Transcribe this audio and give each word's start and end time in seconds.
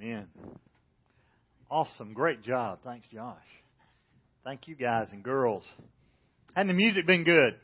Amen. 0.00 0.26
Awesome. 1.70 2.14
Great 2.14 2.42
job. 2.42 2.78
Thanks, 2.84 3.06
Josh. 3.12 3.36
Thank 4.44 4.68
you, 4.68 4.74
guys 4.74 5.08
and 5.12 5.22
girls. 5.22 5.64
And 6.56 6.68
the 6.68 6.74
music 6.74 7.06
been 7.06 7.24
good? 7.24 7.54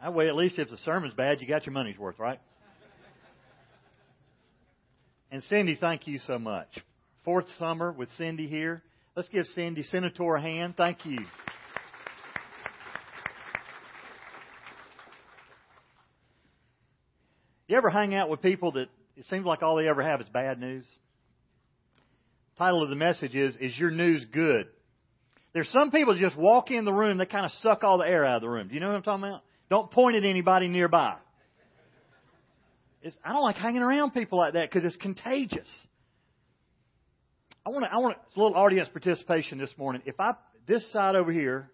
That 0.00 0.12
way, 0.14 0.26
at 0.26 0.34
least 0.34 0.58
if 0.58 0.68
the 0.68 0.76
sermon's 0.78 1.14
bad, 1.14 1.40
you 1.40 1.46
got 1.46 1.64
your 1.64 1.72
money's 1.72 1.96
worth, 1.96 2.18
right? 2.18 2.40
And 5.30 5.42
Cindy, 5.44 5.78
thank 5.80 6.06
you 6.08 6.18
so 6.18 6.38
much. 6.38 6.68
Fourth 7.24 7.46
summer 7.58 7.92
with 7.92 8.10
Cindy 8.18 8.48
here. 8.48 8.82
Let's 9.14 9.28
give 9.28 9.46
Cindy 9.46 9.84
Senator 9.84 10.34
a 10.34 10.42
hand. 10.42 10.74
Thank 10.76 11.06
you. 11.06 11.18
You 17.72 17.78
ever 17.78 17.88
hang 17.88 18.14
out 18.14 18.28
with 18.28 18.42
people 18.42 18.72
that 18.72 18.90
it 19.16 19.24
seems 19.30 19.46
like 19.46 19.62
all 19.62 19.76
they 19.76 19.88
ever 19.88 20.02
have 20.02 20.20
is 20.20 20.28
bad 20.28 20.60
news? 20.60 20.84
Title 22.58 22.82
of 22.82 22.90
the 22.90 22.96
message 22.96 23.34
is, 23.34 23.56
Is 23.62 23.78
Your 23.78 23.90
News 23.90 24.26
Good? 24.30 24.66
There's 25.54 25.70
some 25.70 25.90
people 25.90 26.12
that 26.12 26.20
just 26.20 26.36
walk 26.36 26.70
in 26.70 26.84
the 26.84 26.92
room, 26.92 27.16
they 27.16 27.24
kind 27.24 27.46
of 27.46 27.52
suck 27.62 27.82
all 27.82 27.96
the 27.96 28.04
air 28.04 28.26
out 28.26 28.36
of 28.36 28.42
the 28.42 28.50
room. 28.50 28.68
Do 28.68 28.74
you 28.74 28.80
know 28.80 28.88
what 28.88 28.96
I'm 28.96 29.02
talking 29.02 29.24
about? 29.24 29.40
Don't 29.70 29.90
point 29.90 30.16
at 30.16 30.24
anybody 30.24 30.68
nearby. 30.68 31.14
It's, 33.00 33.16
I 33.24 33.32
don't 33.32 33.42
like 33.42 33.56
hanging 33.56 33.80
around 33.80 34.10
people 34.10 34.36
like 34.36 34.52
that 34.52 34.70
because 34.70 34.84
it's 34.84 34.96
contagious. 34.96 35.68
I 37.64 37.70
want 37.70 37.86
I 37.90 37.96
want 38.00 38.18
a 38.36 38.38
little 38.38 38.54
audience 38.54 38.90
participation 38.90 39.56
this 39.56 39.72
morning. 39.78 40.02
If 40.04 40.20
I, 40.20 40.32
this 40.68 40.92
side 40.92 41.16
over 41.16 41.32
here 41.32 41.70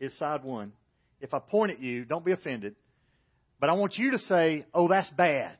is 0.00 0.18
side 0.18 0.42
one. 0.42 0.72
If 1.20 1.32
I 1.32 1.38
point 1.38 1.70
at 1.70 1.80
you, 1.80 2.04
don't 2.04 2.24
be 2.24 2.32
offended. 2.32 2.74
But 3.60 3.70
I 3.70 3.72
want 3.72 3.96
you 3.96 4.12
to 4.12 4.18
say, 4.20 4.66
oh, 4.72 4.88
that's 4.88 5.08
bad. 5.10 5.56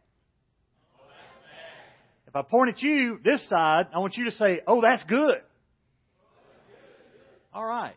If 2.26 2.36
I 2.36 2.42
point 2.42 2.70
at 2.70 2.82
you, 2.82 3.18
this 3.24 3.48
side, 3.48 3.86
I 3.94 3.98
want 3.98 4.16
you 4.16 4.26
to 4.26 4.30
say, 4.32 4.60
oh, 4.66 4.82
that's 4.82 5.02
good. 5.04 5.40
All 7.52 7.64
right. 7.64 7.94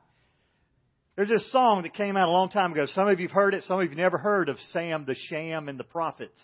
There's 1.16 1.28
this 1.28 1.52
song 1.52 1.84
that 1.84 1.94
came 1.94 2.16
out 2.16 2.28
a 2.28 2.32
long 2.32 2.50
time 2.50 2.72
ago. 2.72 2.86
Some 2.88 3.08
of 3.08 3.20
you 3.20 3.28
have 3.28 3.36
heard 3.36 3.54
it. 3.54 3.64
Some 3.66 3.78
of 3.78 3.84
you 3.84 3.90
have 3.90 3.98
never 3.98 4.18
heard 4.18 4.48
of 4.48 4.58
Sam 4.72 5.06
the 5.06 5.16
Sham 5.28 5.68
and 5.68 5.78
the 5.78 5.84
Prophets. 5.84 6.40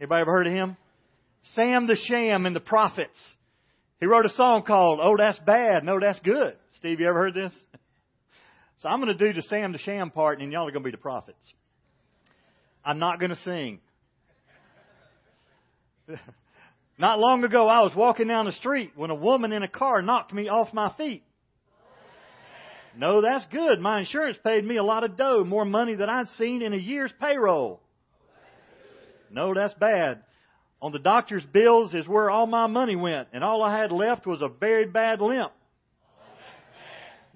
Anybody 0.00 0.22
ever 0.22 0.32
heard 0.32 0.46
of 0.48 0.52
him? 0.52 0.76
Sam 1.54 1.86
the 1.86 1.96
Sham 1.96 2.46
and 2.46 2.54
the 2.54 2.60
Prophets. 2.60 3.16
He 4.00 4.06
wrote 4.06 4.26
a 4.26 4.30
song 4.30 4.64
called 4.64 4.98
Oh 5.00 5.16
That's 5.16 5.38
Bad, 5.38 5.84
No 5.84 6.00
That's 6.00 6.18
Good. 6.20 6.56
Steve, 6.76 7.00
you 7.00 7.08
ever 7.08 7.18
heard 7.18 7.34
this? 7.34 7.54
So 8.80 8.90
I'm 8.90 9.00
going 9.00 9.16
to 9.16 9.26
do 9.26 9.32
the 9.32 9.40
Sam 9.48 9.72
the 9.72 9.78
Sham 9.78 10.10
part 10.10 10.42
and 10.42 10.52
y'all 10.52 10.68
are 10.68 10.70
going 10.70 10.82
to 10.82 10.88
be 10.88 10.90
the 10.90 10.98
prophets. 10.98 11.38
I'm 12.84 12.98
not 12.98 13.18
going 13.18 13.30
to 13.30 13.36
sing. 13.36 13.80
Not 16.98 17.18
long 17.18 17.42
ago, 17.42 17.66
I 17.66 17.80
was 17.82 17.92
walking 17.96 18.28
down 18.28 18.44
the 18.44 18.52
street 18.52 18.92
when 18.94 19.10
a 19.10 19.14
woman 19.14 19.52
in 19.52 19.62
a 19.62 19.68
car 19.68 20.00
knocked 20.02 20.32
me 20.32 20.48
off 20.48 20.72
my 20.72 20.92
feet. 20.96 21.24
No, 22.96 23.20
that's 23.20 23.44
good. 23.50 23.80
My 23.80 24.00
insurance 24.00 24.36
paid 24.44 24.64
me 24.64 24.76
a 24.76 24.84
lot 24.84 25.02
of 25.02 25.16
dough, 25.16 25.42
more 25.44 25.64
money 25.64 25.96
than 25.96 26.08
I'd 26.08 26.28
seen 26.38 26.62
in 26.62 26.72
a 26.72 26.76
year's 26.76 27.12
payroll. 27.20 27.80
No, 29.30 29.52
that's 29.52 29.74
bad. 29.74 30.22
On 30.80 30.92
the 30.92 31.00
doctor's 31.00 31.44
bills 31.46 31.92
is 31.94 32.06
where 32.06 32.30
all 32.30 32.46
my 32.46 32.68
money 32.68 32.94
went, 32.94 33.28
and 33.32 33.42
all 33.42 33.62
I 33.62 33.76
had 33.76 33.90
left 33.90 34.26
was 34.26 34.42
a 34.42 34.48
very 34.48 34.86
bad 34.86 35.20
limp. 35.20 35.50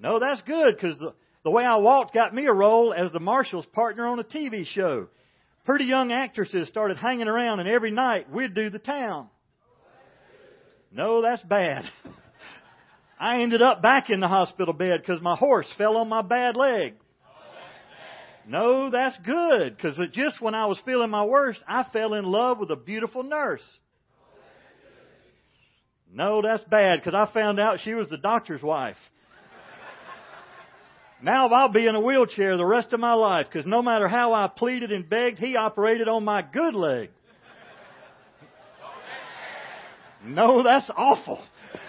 No, 0.00 0.20
that's 0.20 0.42
good 0.42 0.76
because 0.76 0.96
the, 0.98 1.14
the 1.42 1.50
way 1.50 1.64
I 1.64 1.76
walked 1.76 2.14
got 2.14 2.32
me 2.32 2.46
a 2.46 2.52
role 2.52 2.94
as 2.96 3.10
the 3.10 3.18
marshal's 3.18 3.66
partner 3.66 4.06
on 4.06 4.20
a 4.20 4.24
TV 4.24 4.64
show. 4.64 5.08
Pretty 5.68 5.84
young 5.84 6.12
actresses 6.12 6.66
started 6.68 6.96
hanging 6.96 7.28
around, 7.28 7.60
and 7.60 7.68
every 7.68 7.90
night 7.90 8.30
we'd 8.32 8.54
do 8.54 8.70
the 8.70 8.78
town. 8.78 9.28
No, 10.90 11.20
that's 11.20 11.42
bad. 11.42 11.84
I 13.20 13.42
ended 13.42 13.60
up 13.60 13.82
back 13.82 14.08
in 14.08 14.20
the 14.20 14.28
hospital 14.28 14.72
bed 14.72 15.02
because 15.02 15.20
my 15.20 15.36
horse 15.36 15.70
fell 15.76 15.98
on 15.98 16.08
my 16.08 16.22
bad 16.22 16.56
leg. 16.56 16.94
No, 18.46 18.88
that's 18.88 19.18
good 19.18 19.76
because 19.76 20.00
just 20.12 20.40
when 20.40 20.54
I 20.54 20.64
was 20.64 20.80
feeling 20.86 21.10
my 21.10 21.26
worst, 21.26 21.62
I 21.68 21.84
fell 21.92 22.14
in 22.14 22.24
love 22.24 22.58
with 22.58 22.70
a 22.70 22.76
beautiful 22.76 23.22
nurse. 23.22 23.60
No, 26.10 26.40
that's 26.40 26.64
bad 26.64 26.98
because 26.98 27.12
I 27.12 27.30
found 27.34 27.60
out 27.60 27.80
she 27.80 27.92
was 27.92 28.08
the 28.08 28.16
doctor's 28.16 28.62
wife. 28.62 28.96
Now 31.20 31.48
I'll 31.48 31.72
be 31.72 31.86
in 31.86 31.94
a 31.96 32.00
wheelchair 32.00 32.56
the 32.56 32.64
rest 32.64 32.92
of 32.92 33.00
my 33.00 33.14
life 33.14 33.46
because 33.50 33.66
no 33.66 33.82
matter 33.82 34.06
how 34.06 34.34
I 34.34 34.46
pleaded 34.48 34.92
and 34.92 35.08
begged, 35.08 35.38
he 35.38 35.56
operated 35.56 36.06
on 36.06 36.24
my 36.24 36.42
good 36.42 36.74
leg. 36.74 37.10
No, 40.24 40.62
that's 40.62 40.90
awful. 40.96 41.42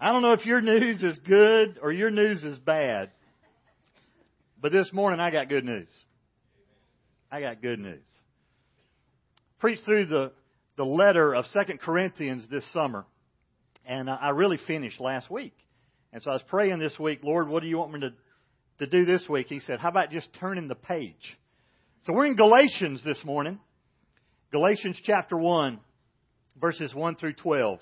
I 0.00 0.12
don't 0.12 0.22
know 0.22 0.32
if 0.32 0.44
your 0.44 0.60
news 0.60 1.02
is 1.02 1.18
good 1.20 1.78
or 1.82 1.92
your 1.92 2.10
news 2.10 2.44
is 2.44 2.58
bad, 2.58 3.10
but 4.60 4.72
this 4.72 4.92
morning 4.92 5.20
I 5.20 5.30
got 5.30 5.48
good 5.48 5.64
news. 5.64 5.88
I 7.30 7.40
got 7.40 7.62
good 7.62 7.78
news. 7.78 8.04
Preached 9.58 9.84
through 9.84 10.06
the, 10.06 10.32
the 10.76 10.84
letter 10.84 11.34
of 11.34 11.46
Second 11.46 11.80
Corinthians 11.80 12.44
this 12.50 12.70
summer, 12.72 13.06
and 13.86 14.10
I 14.10 14.30
really 14.30 14.58
finished 14.66 15.00
last 15.00 15.30
week. 15.30 15.54
And 16.12 16.22
so 16.22 16.30
I 16.30 16.34
was 16.34 16.42
praying 16.48 16.78
this 16.78 16.98
week, 16.98 17.20
Lord, 17.22 17.48
what 17.48 17.62
do 17.62 17.68
you 17.68 17.78
want 17.78 17.92
me 17.92 18.00
to, 18.00 18.10
to 18.78 18.86
do 18.86 19.04
this 19.04 19.28
week? 19.28 19.46
He 19.48 19.60
said, 19.60 19.80
How 19.80 19.88
about 19.88 20.10
just 20.10 20.28
turning 20.38 20.68
the 20.68 20.74
page? 20.74 21.38
So 22.04 22.12
we're 22.12 22.26
in 22.26 22.36
Galatians 22.36 23.02
this 23.04 23.22
morning. 23.24 23.58
Galatians 24.52 25.00
chapter 25.04 25.36
1, 25.36 25.80
verses 26.60 26.94
1 26.94 27.16
through 27.16 27.34
12. 27.34 27.80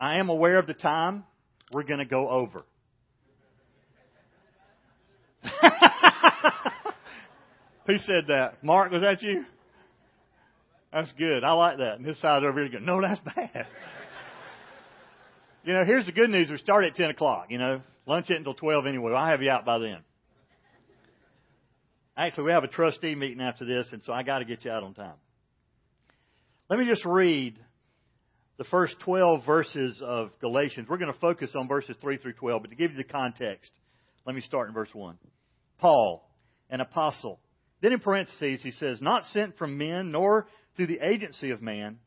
I 0.00 0.18
am 0.18 0.28
aware 0.28 0.58
of 0.58 0.66
the 0.66 0.74
time 0.74 1.24
we're 1.72 1.84
going 1.84 2.00
to 2.00 2.04
go 2.04 2.28
over. 2.28 2.64
Who 7.86 7.98
said 7.98 8.26
that? 8.28 8.62
Mark, 8.64 8.90
was 8.90 9.02
that 9.02 9.22
you? 9.22 9.44
That's 10.92 11.12
good. 11.12 11.44
I 11.44 11.52
like 11.52 11.78
that. 11.78 11.96
And 11.96 12.04
this 12.04 12.20
side 12.20 12.42
over 12.42 12.60
here 12.60 12.68
going, 12.70 12.84
no, 12.84 13.00
that's 13.00 13.20
bad. 13.20 13.66
You 15.64 15.74
know, 15.74 15.84
here's 15.84 16.06
the 16.06 16.12
good 16.12 16.30
news. 16.30 16.50
We 16.50 16.56
start 16.58 16.84
at 16.84 16.94
10 16.94 17.10
o'clock, 17.10 17.46
you 17.50 17.58
know. 17.58 17.82
Lunch 18.06 18.30
it 18.30 18.36
until 18.36 18.54
12 18.54 18.86
anyway. 18.86 19.12
I'll 19.12 19.26
have 19.30 19.42
you 19.42 19.50
out 19.50 19.64
by 19.64 19.78
then. 19.78 19.98
Actually, 22.16 22.44
we 22.44 22.52
have 22.52 22.64
a 22.64 22.68
trustee 22.68 23.14
meeting 23.14 23.40
after 23.40 23.64
this, 23.64 23.88
and 23.92 24.02
so 24.02 24.12
I 24.12 24.22
got 24.22 24.40
to 24.40 24.44
get 24.44 24.64
you 24.64 24.70
out 24.70 24.82
on 24.82 24.94
time. 24.94 25.14
Let 26.68 26.78
me 26.78 26.86
just 26.86 27.04
read 27.04 27.58
the 28.58 28.64
first 28.64 28.96
12 29.00 29.44
verses 29.46 30.02
of 30.04 30.30
Galatians. 30.40 30.88
We're 30.88 30.98
going 30.98 31.12
to 31.12 31.18
focus 31.18 31.52
on 31.56 31.68
verses 31.68 31.96
3 32.00 32.18
through 32.18 32.34
12, 32.34 32.62
but 32.62 32.70
to 32.70 32.76
give 32.76 32.90
you 32.90 32.96
the 32.96 33.04
context, 33.04 33.70
let 34.26 34.34
me 34.34 34.42
start 34.42 34.68
in 34.68 34.74
verse 34.74 34.90
1. 34.92 35.16
Paul, 35.78 36.28
an 36.68 36.80
apostle. 36.80 37.40
Then 37.80 37.92
in 37.92 38.00
parentheses, 38.00 38.62
he 38.62 38.70
says, 38.70 39.00
Not 39.00 39.24
sent 39.26 39.56
from 39.56 39.78
men, 39.78 40.10
nor 40.10 40.46
through 40.76 40.88
the 40.88 41.00
agency 41.02 41.50
of 41.50 41.62
man, 41.62 41.98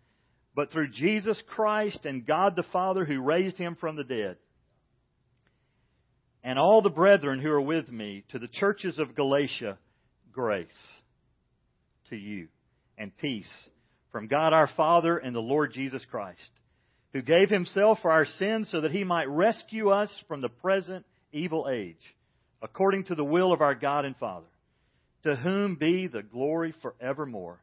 but 0.56 0.72
through 0.72 0.90
Jesus 0.90 1.42
Christ 1.48 2.06
and 2.06 2.26
God 2.26 2.56
the 2.56 2.66
Father 2.72 3.06
who 3.06 3.22
raised 3.22 3.58
him 3.58 3.76
from 3.80 3.96
the 3.96 4.04
dead. 4.04 4.38
And 6.44 6.60
all 6.60 6.82
the 6.82 6.90
brethren 6.90 7.40
who 7.40 7.50
are 7.50 7.62
with 7.62 7.90
me, 7.90 8.26
to 8.30 8.40
the 8.40 8.48
churches 8.48 9.00
of 9.00 9.16
Galatia, 9.16 9.78
grace 10.32 10.68
to 12.10 12.16
you 12.16 12.48
and 12.98 13.16
peace 13.18 13.50
from 14.12 14.28
God 14.28 14.54
our 14.54 14.70
Father 14.76 15.18
and 15.18 15.36
the 15.36 15.40
Lord 15.40 15.74
Jesus 15.74 16.06
Christ, 16.10 16.52
who 17.14 17.22
gave 17.22 17.50
himself 17.50 18.00
for 18.02 18.12
our 18.12 18.26
sins 18.26 18.70
so 18.72 18.82
that 18.82 18.92
he 18.92 19.04
might 19.04 19.30
rescue 19.30 19.90
us 19.90 20.14
from 20.28 20.42
the 20.42 20.50
present 20.50 21.06
evil 21.32 21.68
age, 21.72 21.96
according 22.62 23.06
to 23.06 23.16
the 23.16 23.24
will 23.24 23.54
of 23.54 23.62
our 23.62 23.76
God 23.76 24.06
and 24.06 24.16
Father, 24.18 24.48
to 25.24 25.36
whom 25.36 25.76
be 25.76 26.08
the 26.08 26.22
glory 26.22 26.74
forevermore. 26.82 27.60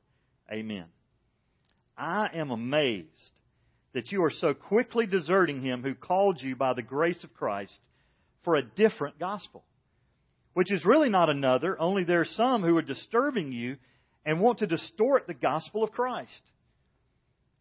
Amen. 0.51 0.87
I 2.01 2.31
am 2.35 2.51
amazed 2.51 3.09
that 3.93 4.11
you 4.11 4.25
are 4.25 4.31
so 4.31 4.55
quickly 4.55 5.07
deserting 5.07 5.61
him 5.61 5.83
who 5.83 5.95
called 5.95 6.41
you 6.41 6.57
by 6.57 6.73
the 6.73 6.83
grace 6.83 7.23
of 7.25 7.35
Christ 7.35 7.79
for 8.43 8.57
a 8.57 8.63
different 8.63 9.19
gospel, 9.19 9.65
which 10.55 10.73
is 10.73 10.87
really 10.87 11.11
not 11.11 11.29
another, 11.29 11.79
only 11.79 12.05
there 12.05 12.23
are 12.23 12.25
some 12.25 12.63
who 12.63 12.77
are 12.79 12.83
disturbing 12.83 13.53
you 13.53 13.77
and 14.25 14.41
want 14.41 14.61
to 14.61 14.67
distort 14.67 15.27
the 15.27 15.35
gospel 15.35 15.85
of 15.85 15.93
Christ. 15.93 16.43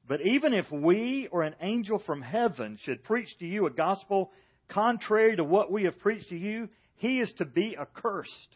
But 0.07 0.21
even 0.21 0.53
if 0.53 0.71
we 0.71 1.27
or 1.31 1.43
an 1.43 1.55
angel 1.61 1.99
from 1.99 2.21
heaven 2.21 2.79
should 2.83 3.03
preach 3.03 3.29
to 3.39 3.45
you 3.45 3.65
a 3.65 3.71
gospel 3.71 4.31
contrary 4.69 5.35
to 5.35 5.43
what 5.43 5.69
we 5.69 5.83
have 5.83 5.99
preached 5.99 6.29
to 6.29 6.37
you, 6.37 6.69
he 6.95 7.19
is 7.19 7.31
to 7.39 7.45
be 7.45 7.77
accursed. 7.77 8.55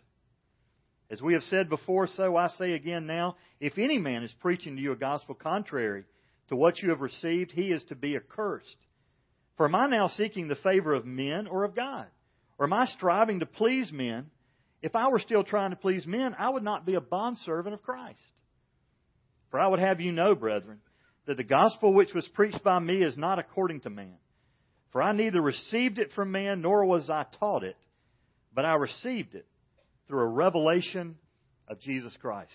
As 1.14 1.22
we 1.22 1.34
have 1.34 1.44
said 1.44 1.70
before, 1.70 2.08
so 2.08 2.36
I 2.38 2.48
say 2.48 2.74
again 2.74 3.06
now 3.06 3.36
if 3.60 3.78
any 3.78 4.00
man 4.00 4.24
is 4.24 4.34
preaching 4.42 4.76
to 4.76 4.82
you 4.82 4.94
a 4.94 4.96
gospel 4.96 5.36
contrary 5.36 6.06
to 6.50 6.56
what 6.56 6.82
you 6.82 6.90
have 6.90 7.02
received, 7.02 7.52
he 7.52 7.72
is 7.72 7.84
to 7.90 7.96
be 7.96 8.16
accursed. 8.16 8.78
For 9.56 9.68
am 9.68 9.76
I 9.76 9.86
now 9.86 10.08
seeking 10.08 10.48
the 10.48 10.56
favor 10.56 10.92
of 10.92 11.06
men 11.06 11.46
or 11.46 11.66
of 11.66 11.76
God? 11.76 12.08
Or 12.58 12.66
am 12.66 12.74
I 12.74 12.88
striving 12.88 13.42
to 13.42 13.46
please 13.46 13.92
men? 13.92 14.32
If 14.82 14.96
I 14.96 15.10
were 15.10 15.20
still 15.20 15.44
trying 15.44 15.70
to 15.70 15.76
please 15.76 16.08
men, 16.08 16.36
I 16.40 16.50
would 16.50 16.64
not 16.64 16.84
be 16.84 16.96
a 16.96 17.02
bondservant 17.02 17.76
of 17.76 17.84
Christ. 17.84 18.18
For 19.52 19.60
I 19.60 19.68
would 19.68 19.82
have 19.82 20.02
you 20.02 20.14
know, 20.14 20.34
brethren, 20.34 20.80
that 21.28 21.38
the 21.38 21.44
gospel 21.44 21.94
which 21.94 22.16
was 22.16 22.28
preached 22.30 22.64
by 22.64 22.80
me 22.80 23.04
is 23.04 23.18
not 23.18 23.38
according 23.38 23.82
to 23.82 23.92
man. 23.92 24.18
For 24.92 25.00
I 25.04 25.12
neither 25.12 25.44
received 25.44 26.00
it 26.00 26.12
from 26.14 26.32
man, 26.32 26.64
nor 26.64 26.86
was 26.86 27.08
I 27.08 27.28
taught 27.40 27.64
it, 27.64 27.78
but 28.52 28.66
I 28.66 28.74
received 28.74 29.36
it 29.36 29.46
through 30.14 30.22
a 30.22 30.28
revelation 30.28 31.16
of 31.68 31.80
Jesus 31.80 32.16
Christ. 32.22 32.52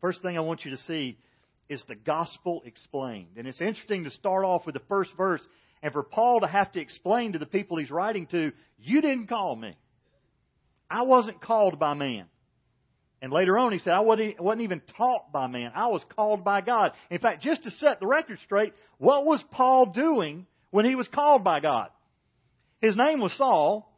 First 0.00 0.22
thing 0.22 0.36
I 0.36 0.40
want 0.40 0.64
you 0.64 0.70
to 0.70 0.76
see 0.84 1.18
is 1.68 1.82
the 1.88 1.96
gospel 1.96 2.62
explained. 2.64 3.30
And 3.36 3.48
it's 3.48 3.60
interesting 3.60 4.04
to 4.04 4.10
start 4.12 4.44
off 4.44 4.64
with 4.64 4.76
the 4.76 4.82
first 4.88 5.10
verse 5.16 5.40
and 5.82 5.92
for 5.92 6.04
Paul 6.04 6.42
to 6.42 6.46
have 6.46 6.70
to 6.72 6.80
explain 6.80 7.32
to 7.32 7.40
the 7.40 7.46
people 7.46 7.78
he's 7.78 7.90
writing 7.90 8.28
to, 8.28 8.52
you 8.78 9.00
didn't 9.00 9.26
call 9.26 9.56
me. 9.56 9.76
I 10.88 11.02
wasn't 11.02 11.40
called 11.40 11.80
by 11.80 11.94
man. 11.94 12.26
And 13.20 13.32
later 13.32 13.58
on, 13.58 13.72
he 13.72 13.80
said, 13.80 13.92
I 13.92 14.02
wasn't 14.02 14.60
even 14.60 14.80
taught 14.96 15.32
by 15.32 15.48
man. 15.48 15.72
I 15.74 15.88
was 15.88 16.04
called 16.14 16.44
by 16.44 16.60
God. 16.60 16.92
In 17.10 17.18
fact, 17.18 17.42
just 17.42 17.64
to 17.64 17.72
set 17.72 17.98
the 17.98 18.06
record 18.06 18.38
straight, 18.44 18.74
what 18.98 19.26
was 19.26 19.42
Paul 19.50 19.86
doing 19.86 20.46
when 20.70 20.84
he 20.84 20.94
was 20.94 21.08
called 21.08 21.42
by 21.42 21.58
God? 21.58 21.88
His 22.80 22.96
name 22.96 23.20
was 23.20 23.36
Saul, 23.36 23.90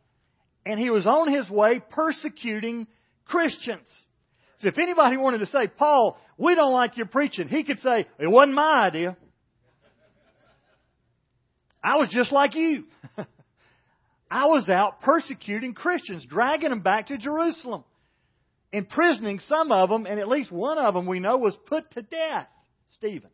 and 0.67 0.81
he 0.81 0.91
was 0.91 1.07
on 1.07 1.33
his 1.33 1.49
way 1.49 1.81
persecuting 1.91 2.89
Christians. 3.25 3.89
So 4.59 4.69
if 4.69 4.79
anybody 4.79 5.17
wanted 5.17 5.39
to 5.39 5.47
say, 5.47 5.69
Paul, 5.69 6.19
we 6.37 6.55
don't 6.57 6.73
like 6.73 6.97
your 6.97 7.07
preaching, 7.07 7.47
he 7.49 7.63
could 7.63 7.79
say, 7.79 8.07
it 8.19 8.29
wasn't 8.29 8.55
my 8.55 8.87
idea. 8.87 9.17
I 11.83 11.97
was 11.97 12.09
just 12.11 12.33
like 12.33 12.57
you. 12.57 12.85
I 14.31 14.47
was 14.47 14.69
out 14.69 15.03
persecuting 15.03 15.73
Christians, 15.73 16.27
dragging 16.29 16.71
them 16.71 16.81
back 16.81 17.07
to 17.09 17.17
Jerusalem, 17.17 17.85
imprisoning 18.73 19.39
some 19.39 19.71
of 19.71 19.89
them, 19.89 20.05
and 20.05 20.19
at 20.19 20.27
least 20.27 20.51
one 20.51 20.79
of 20.79 20.95
them 20.95 21.07
we 21.07 21.21
know 21.21 21.39
was 21.39 21.57
put 21.67 21.89
to 21.93 22.03
death, 22.03 22.49
Stephen. 22.95 23.31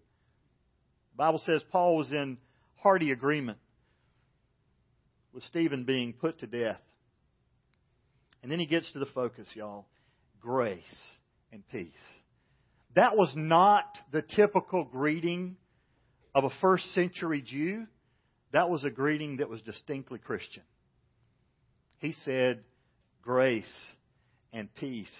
The 1.12 1.17
Bible 1.17 1.40
says 1.46 1.62
Paul 1.70 1.96
was 1.96 2.12
in 2.12 2.37
hearty 2.76 3.11
agreement 3.11 3.56
with 5.32 5.44
Stephen 5.44 5.84
being 5.84 6.12
put 6.12 6.40
to 6.40 6.46
death. 6.46 6.81
And 8.43 8.50
then 8.50 8.59
he 8.59 8.67
gets 8.67 8.91
to 8.93 8.99
the 8.99 9.06
focus, 9.06 9.47
y'all 9.55 9.87
grace 10.41 10.83
and 11.53 11.62
peace. 11.69 11.93
That 12.94 13.17
was 13.17 13.33
not 13.37 13.85
the 14.12 14.23
typical 14.23 14.85
greeting 14.85 15.56
of 16.35 16.44
a 16.44 16.50
first 16.61 16.93
century 16.94 17.41
Jew. 17.41 17.87
That 18.53 18.69
was 18.69 18.85
a 18.85 18.91
greeting 18.91 19.39
that 19.39 19.49
was 19.49 19.62
distinctly 19.62 20.19
Christian. 20.19 20.65
He 21.99 22.12
said, 22.25 22.65
grace 23.23 23.73
and 24.53 24.75
peace. 24.75 25.15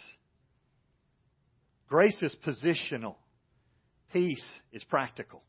Grace 1.89 2.21
is 2.23 2.35
positional. 2.45 3.15
Peace 4.13 4.45
is 4.73 4.85
practical. 4.85 5.43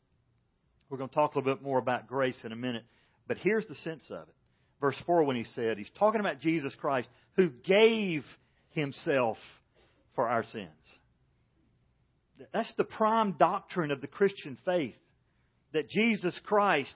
We're 0.88 0.98
going 0.98 1.10
to 1.10 1.14
talk 1.14 1.34
a 1.34 1.38
little 1.38 1.54
bit 1.54 1.62
more 1.62 1.78
about 1.78 2.06
grace 2.06 2.38
in 2.44 2.52
a 2.52 2.56
minute, 2.56 2.84
but 3.26 3.38
here's 3.38 3.66
the 3.66 3.74
sense 3.76 4.04
of 4.10 4.28
it. 4.28 4.34
Verse 4.84 5.02
4 5.06 5.24
when 5.24 5.36
he 5.36 5.44
said, 5.54 5.78
he's 5.78 5.88
talking 5.98 6.20
about 6.20 6.40
Jesus 6.40 6.74
Christ 6.78 7.08
who 7.36 7.48
gave 7.48 8.22
himself 8.72 9.38
for 10.14 10.28
our 10.28 10.44
sins. 10.44 10.68
That's 12.52 12.74
the 12.74 12.84
prime 12.84 13.36
doctrine 13.38 13.90
of 13.90 14.02
the 14.02 14.06
Christian 14.06 14.58
faith 14.66 14.96
that 15.72 15.88
Jesus 15.88 16.38
Christ 16.44 16.94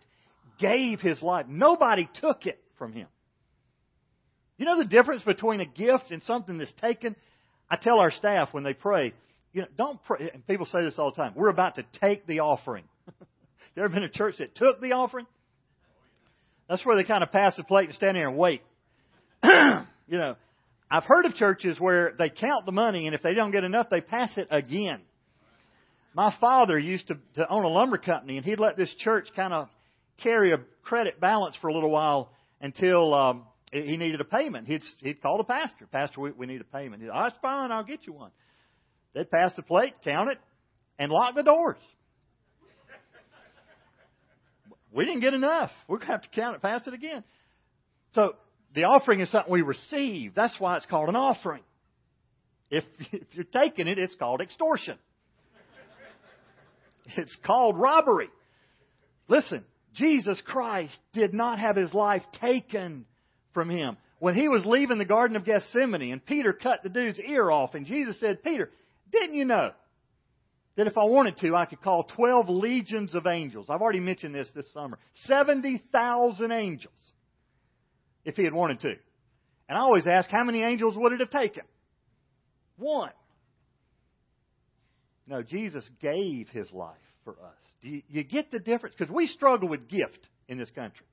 gave 0.61 1.01
his 1.01 1.23
life. 1.23 1.47
Nobody 1.49 2.07
took 2.21 2.45
it 2.45 2.63
from 2.77 2.93
him. 2.93 3.07
You 4.59 4.67
know 4.67 4.77
the 4.77 4.85
difference 4.85 5.23
between 5.23 5.63
a 5.63 5.67
gift 5.67 6.11
and 6.11 6.23
something 6.25 6.59
that's 6.59 6.75
taken? 6.83 7.17
I 7.71 7.77
tell 7.77 8.01
our 8.01 8.11
staff 8.11 8.51
when 8.53 8.65
they 8.65 8.75
pray, 8.75 9.15
you 9.55 9.63
know, 9.63 9.69
don't 9.79 10.05
pray. 10.05 10.31
And 10.35 10.47
people 10.47 10.67
say 10.67 10.83
this 10.83 10.99
all 10.99 11.11
the 11.11 11.17
time. 11.17 11.33
We're 11.35 11.49
about 11.49 11.77
to 11.77 11.87
take 12.03 12.27
the 12.27 12.41
offering. 12.41 12.85
there 13.75 13.87
ever 13.87 13.95
been 13.95 14.03
a 14.03 14.11
church 14.11 14.35
that 14.41 14.55
took 14.57 14.79
the 14.83 14.93
offering? 14.93 15.25
That's 16.69 16.85
where 16.85 16.97
they 16.97 17.05
kind 17.05 17.23
of 17.23 17.33
pass 17.33 17.57
the 17.57 17.65
plate 17.65 17.89
and 17.89 17.95
stand 17.95 18.17
there 18.17 18.29
and 18.29 18.37
wait. 18.37 18.63
you 19.45 20.19
know, 20.19 20.37
I've 20.91 21.05
heard 21.05 21.27
of 21.27 21.35
churches 21.35 21.79
where 21.79 22.15
they 22.19 22.31
count 22.31 22.67
the 22.67 22.73
money, 22.73 23.07
and 23.07 23.15
if 23.15 23.23
they 23.23 23.35
don't 23.35 23.51
get 23.51 23.65
enough, 23.65 23.89
they 23.91 24.01
pass 24.01 24.31
it 24.37 24.49
again. 24.51 25.01
My 26.15 26.35
father 26.41 26.79
used 26.79 27.09
to, 27.09 27.17
to 27.37 27.49
own 27.49 27.65
a 27.65 27.69
lumber 27.69 27.99
company, 27.99 28.37
and 28.37 28.45
he'd 28.45 28.61
let 28.61 28.77
this 28.77 28.93
church 28.99 29.29
kind 29.37 29.53
of 29.53 29.69
carry 30.23 30.53
a 30.53 30.59
credit 30.83 31.21
balance 31.21 31.55
for 31.61 31.69
a 31.69 31.75
little 31.75 31.91
while 31.91 32.33
until 32.61 33.15
um, 33.15 33.45
he 33.73 33.97
needed 33.97 34.21
a 34.21 34.25
payment. 34.25 34.67
He'd, 34.67 34.83
he'd 35.01 35.23
call 35.23 35.39
the 35.39 35.45
pastor. 35.45 35.87
Pastor, 35.91 36.21
we, 36.21 36.33
we 36.33 36.47
need 36.47 36.61
a 36.61 36.65
payment. 36.65 37.03
He'd, 37.03 37.11
oh, 37.11 37.23
that's 37.23 37.39
fine. 37.41 37.71
I'll 37.71 37.85
get 37.85 38.01
you 38.07 38.15
one. 38.15 38.31
They'd 39.15 39.31
pass 39.31 39.53
the 39.57 39.63
plate, 39.63 39.95
count 40.05 40.31
it, 40.31 40.39
and 40.99 41.13
lock 41.13 41.35
the 41.35 41.43
doors. 41.43 41.77
We 44.93 45.05
didn't 45.05 45.21
get 45.21 45.35
enough. 45.35 45.71
We're 45.87 45.99
going 45.99 46.09
to 46.09 46.13
have 46.13 46.23
to 46.23 46.29
count 46.31 46.57
it, 46.57 46.63
pass 46.63 46.87
it 46.87 46.95
again. 46.95 47.25
So 48.15 48.35
the 48.75 48.85
offering 48.85 49.21
is 49.21 49.31
something 49.31 49.53
we 49.53 49.63
receive. 49.63 50.35
That's 50.35 50.55
why 50.59 50.77
it's 50.77 50.87
called 50.87 51.09
an 51.09 51.17
offering. 51.17 51.63
If, 52.71 52.85
if 53.13 53.27
you're 53.33 53.45
taking 53.45 53.89
it, 53.89 53.99
it's 53.99 54.15
called 54.15 54.41
extortion. 54.41 54.99
It's 57.17 57.35
called 57.43 57.79
robbery. 57.79 58.29
Listen, 59.29 59.65
Jesus 59.95 60.43
Christ 60.45 60.95
did 61.15 61.33
not 61.33 61.59
have 61.59 61.75
his 61.75 61.95
life 61.95 62.21
taken 62.39 63.07
from 63.55 63.71
him. 63.71 63.97
When 64.19 64.35
he 64.35 64.49
was 64.49 64.67
leaving 64.67 64.99
the 64.99 65.07
Garden 65.07 65.35
of 65.35 65.47
Gethsemane 65.47 66.13
and 66.13 66.25
Peter 66.25 66.53
cut 66.53 66.83
the 66.83 66.91
dude's 66.91 67.19
ear 67.19 67.51
off, 67.51 67.75
and 67.75 67.87
Jesus 67.87 68.21
said, 68.21 68.43
Peter, 68.43 68.71
didn't 69.11 69.37
you 69.37 69.47
know 69.47 69.71
that 70.79 70.87
if 70.87 70.97
I 70.97 71.05
wanted 71.05 71.37
to, 71.39 71.57
I 71.57 71.65
could 71.65 71.81
call 71.83 72.05
12 72.05 72.49
legions 72.49 73.17
of 73.17 73.27
angels? 73.27 73.67
I've 73.69 73.83
already 73.83 73.99
mentioned 73.99 74.33
this 74.33 74.49
this 74.55 74.73
summer. 74.73 74.97
70,000 75.25 76.53
angels 76.53 76.95
if 78.25 78.37
he 78.37 78.45
had 78.45 78.55
wanted 78.55 78.81
to. 78.83 78.95
And 79.69 79.77
I 79.77 79.81
always 79.81 80.07
ask, 80.07 80.31
how 80.31 80.45
many 80.45 80.63
angels 80.63 80.97
would 80.97 81.13
it 81.13 81.19
have 81.19 81.31
taken? 81.31 81.65
One. 82.77 83.11
No, 85.27 85.43
Jesus 85.43 85.83
gave 86.01 86.49
his 86.51 86.73
life 86.73 86.95
for 87.25 87.33
us. 87.33 87.59
Do 87.83 87.89
you, 87.89 88.03
you 88.09 88.23
get 88.23 88.53
the 88.53 88.61
difference? 88.61 88.95
Because 88.97 89.13
we 89.13 89.27
struggle 89.27 89.69
with 89.69 89.89
gift 89.89 90.29
in 90.47 90.59
this 90.59 90.71
country. 90.71 91.07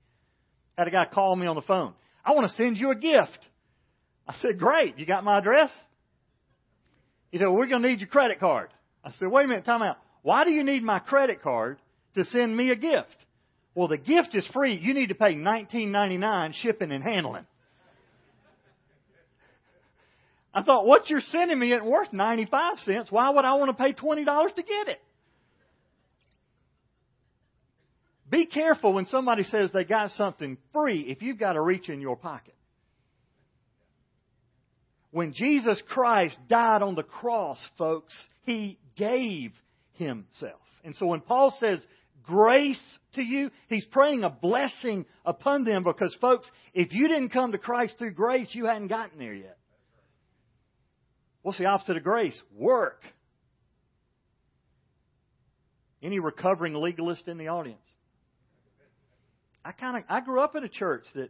I 0.78 0.82
had 0.82 0.88
a 0.90 0.92
guy 0.92 1.06
call 1.12 1.36
me 1.36 1.48
on 1.48 1.56
the 1.56 1.64
phone. 1.64 1.94
I 2.24 2.34
want 2.34 2.48
to 2.48 2.56
send 2.56 2.78
you 2.78 2.92
a 2.92 2.96
gift. 2.96 3.40
I 4.28 4.36
said, 4.36 4.60
Great. 4.60 5.00
You 5.00 5.08
got 5.08 5.24
my 5.24 5.40
address? 5.40 5.72
He 7.32 7.40
said, 7.40 7.46
well, 7.46 7.56
We're 7.56 7.66
going 7.66 7.82
to 7.82 7.90
need 7.90 8.00
your 8.00 8.10
credit 8.10 8.40
card. 8.40 8.70
I 9.06 9.12
said, 9.20 9.28
Wait 9.30 9.46
a 9.46 9.48
minute, 9.48 9.66
time 9.66 9.84
out. 9.84 9.98
Why 10.24 10.44
do 10.44 10.52
you 10.52 10.64
need 10.64 10.84
my 10.84 11.00
credit 11.00 11.44
card 11.44 11.78
to 12.16 12.26
send 12.26 12.58
me 12.58 12.72
a 12.72 12.76
gift? 12.76 13.16
Well, 13.76 13.88
the 13.88 13.98
gift 13.98 14.34
is 14.34 14.48
free. 14.54 14.76
You 14.76 14.94
need 14.94 15.10
to 15.10 15.16
pay 15.16 15.36
$19.99 15.36 16.54
shipping 16.56 16.92
and 16.92 17.04
handling. 17.04 17.46
I 20.54 20.64
thought, 20.64 20.86
what 20.88 21.10
you're 21.10 21.22
sending 21.22 21.60
me 21.60 21.74
isn't 21.74 21.86
worth 21.86 22.14
95 22.14 22.80
cents. 22.80 23.12
Why 23.12 23.30
would 23.30 23.44
I 23.44 23.56
want 23.56 23.78
to 23.78 23.84
pay 23.84 23.94
$20 23.94 24.56
to 24.56 24.64
get 24.64 24.88
it? 24.88 25.02
Be 28.30 28.46
careful 28.46 28.94
when 28.94 29.06
somebody 29.06 29.44
says 29.44 29.72
they 29.72 29.84
got 29.84 30.12
something 30.12 30.58
free 30.74 31.02
if 31.02 31.22
you've 31.22 31.38
got 31.38 31.54
to 31.54 31.62
reach 31.62 31.90
in 31.90 32.02
your 32.02 32.16
pocket. 32.16 32.56
When 35.12 35.34
Jesus 35.34 35.82
Christ 35.90 36.38
died 36.48 36.82
on 36.82 36.96
the 36.96 37.04
cross, 37.04 37.64
folks, 37.78 38.14
He 38.46 38.80
gave 38.96 39.52
Himself. 39.94 40.62
And 40.84 40.96
so 40.96 41.08
when 41.08 41.22
Paul 41.22 41.56
says 41.60 41.80
grace 42.24 42.82
to 43.14 43.22
you, 43.22 43.52
He's 43.68 43.86
praying 43.86 44.24
a 44.24 44.30
blessing 44.30 45.06
upon 45.26 45.64
them 45.64 45.84
because, 45.84 46.16
folks, 46.22 46.50
if 46.74 46.94
you 46.94 47.08
didn't 47.08 47.30
come 47.30 47.52
to 47.52 47.58
Christ 47.58 47.98
through 47.98 48.14
grace, 48.14 48.50
you 48.52 48.66
hadn't 48.66 48.88
gotten 48.88 49.20
there 49.20 49.34
yet. 49.34 49.58
What's 51.42 51.60
the 51.60 51.66
opposite 51.66 51.98
of 51.98 52.04
grace? 52.04 52.40
Work. 52.58 53.02
Any 56.02 56.20
recovering 56.20 56.74
legalist 56.74 57.28
in 57.28 57.38
the 57.38 57.50
audience? 57.50 57.82
I 59.64 59.72
kind 59.72 59.98
of 59.98 60.04
I 60.10 60.22
grew 60.22 60.42
up 60.42 60.56
in 60.56 60.64
a 60.64 60.70
church 60.70 61.04
that 61.16 61.30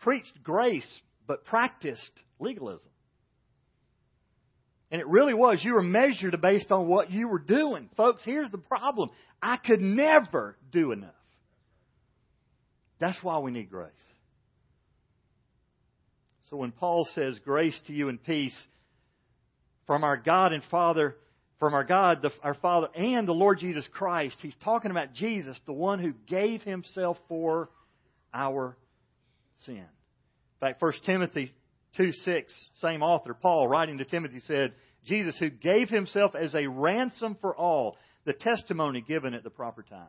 preached 0.00 0.42
grace 0.42 1.00
but 1.26 1.44
practiced 1.44 2.12
legalism. 2.38 2.90
And 4.90 5.00
it 5.00 5.06
really 5.06 5.34
was. 5.34 5.60
You 5.62 5.74
were 5.74 5.82
measured 5.82 6.40
based 6.40 6.72
on 6.72 6.88
what 6.88 7.10
you 7.10 7.28
were 7.28 7.38
doing. 7.38 7.90
Folks, 7.96 8.22
here's 8.24 8.50
the 8.50 8.58
problem. 8.58 9.10
I 9.42 9.58
could 9.58 9.80
never 9.80 10.56
do 10.72 10.92
enough. 10.92 11.10
That's 12.98 13.22
why 13.22 13.38
we 13.38 13.50
need 13.50 13.70
grace. 13.70 13.90
So 16.50 16.56
when 16.56 16.72
Paul 16.72 17.06
says, 17.14 17.38
Grace 17.44 17.78
to 17.86 17.92
you 17.92 18.08
and 18.08 18.22
peace 18.22 18.58
from 19.86 20.04
our 20.04 20.16
God 20.16 20.52
and 20.52 20.62
Father 20.70 21.16
from 21.58 21.74
our 21.74 21.84
God, 21.84 22.22
the, 22.22 22.30
our 22.42 22.54
Father, 22.54 22.88
and 22.94 23.26
the 23.26 23.32
Lord 23.32 23.58
Jesus 23.58 23.86
Christ. 23.92 24.36
He's 24.40 24.56
talking 24.62 24.90
about 24.90 25.12
Jesus, 25.12 25.58
the 25.66 25.72
one 25.72 25.98
who 25.98 26.12
gave 26.26 26.62
himself 26.62 27.18
for 27.28 27.68
our 28.32 28.76
sin. 29.64 29.76
In 29.76 29.86
fact, 30.60 30.80
1 30.80 30.92
Timothy 31.04 31.52
2 31.96 32.12
6, 32.12 32.54
same 32.76 33.02
author, 33.02 33.34
Paul, 33.34 33.66
writing 33.68 33.98
to 33.98 34.04
Timothy, 34.04 34.40
said, 34.40 34.74
Jesus, 35.06 35.36
who 35.38 35.50
gave 35.50 35.88
himself 35.88 36.34
as 36.34 36.54
a 36.54 36.66
ransom 36.66 37.36
for 37.40 37.56
all, 37.56 37.96
the 38.24 38.32
testimony 38.32 39.00
given 39.00 39.34
at 39.34 39.42
the 39.42 39.50
proper 39.50 39.82
time. 39.82 40.08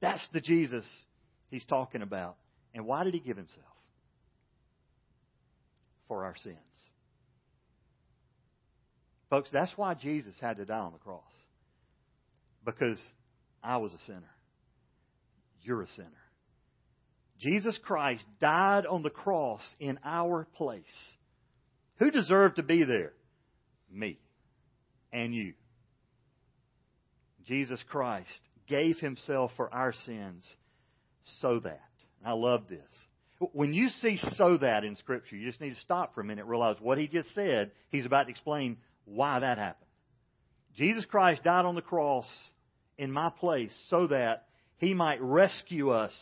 That's 0.00 0.26
the 0.32 0.40
Jesus 0.40 0.84
he's 1.50 1.64
talking 1.64 2.02
about. 2.02 2.36
And 2.74 2.84
why 2.84 3.04
did 3.04 3.14
he 3.14 3.20
give 3.20 3.36
himself? 3.36 3.64
For 6.08 6.24
our 6.24 6.36
sins. 6.36 6.56
Folks, 9.30 9.48
that's 9.52 9.72
why 9.76 9.94
Jesus 9.94 10.34
had 10.40 10.58
to 10.58 10.64
die 10.64 10.78
on 10.78 10.92
the 10.92 10.98
cross. 10.98 11.22
Because 12.64 13.00
I 13.62 13.78
was 13.78 13.92
a 13.92 13.98
sinner. 14.06 14.30
You're 15.62 15.82
a 15.82 15.88
sinner. 15.96 16.25
Jesus 17.38 17.78
Christ 17.84 18.24
died 18.40 18.86
on 18.86 19.02
the 19.02 19.10
cross 19.10 19.62
in 19.78 19.98
our 20.04 20.46
place. 20.56 20.84
Who 21.98 22.10
deserved 22.10 22.56
to 22.56 22.62
be 22.62 22.84
there? 22.84 23.12
Me 23.90 24.18
and 25.12 25.34
you. 25.34 25.54
Jesus 27.46 27.82
Christ 27.88 28.40
gave 28.68 28.98
himself 28.98 29.52
for 29.56 29.72
our 29.72 29.92
sins 29.92 30.44
so 31.40 31.60
that. 31.60 31.80
I 32.24 32.32
love 32.32 32.62
this. 32.68 32.80
When 33.52 33.74
you 33.74 33.88
see 33.88 34.18
so 34.32 34.56
that 34.56 34.84
in 34.84 34.96
Scripture, 34.96 35.36
you 35.36 35.46
just 35.46 35.60
need 35.60 35.74
to 35.74 35.80
stop 35.80 36.14
for 36.14 36.22
a 36.22 36.24
minute 36.24 36.42
and 36.42 36.50
realize 36.50 36.76
what 36.80 36.98
he 36.98 37.06
just 37.06 37.32
said. 37.34 37.70
He's 37.90 38.06
about 38.06 38.24
to 38.24 38.30
explain 38.30 38.78
why 39.04 39.38
that 39.40 39.58
happened. 39.58 39.90
Jesus 40.76 41.04
Christ 41.04 41.44
died 41.44 41.64
on 41.64 41.74
the 41.74 41.82
cross 41.82 42.26
in 42.98 43.12
my 43.12 43.30
place 43.30 43.74
so 43.88 44.06
that 44.08 44.46
he 44.78 44.94
might 44.94 45.20
rescue 45.20 45.90
us 45.90 46.12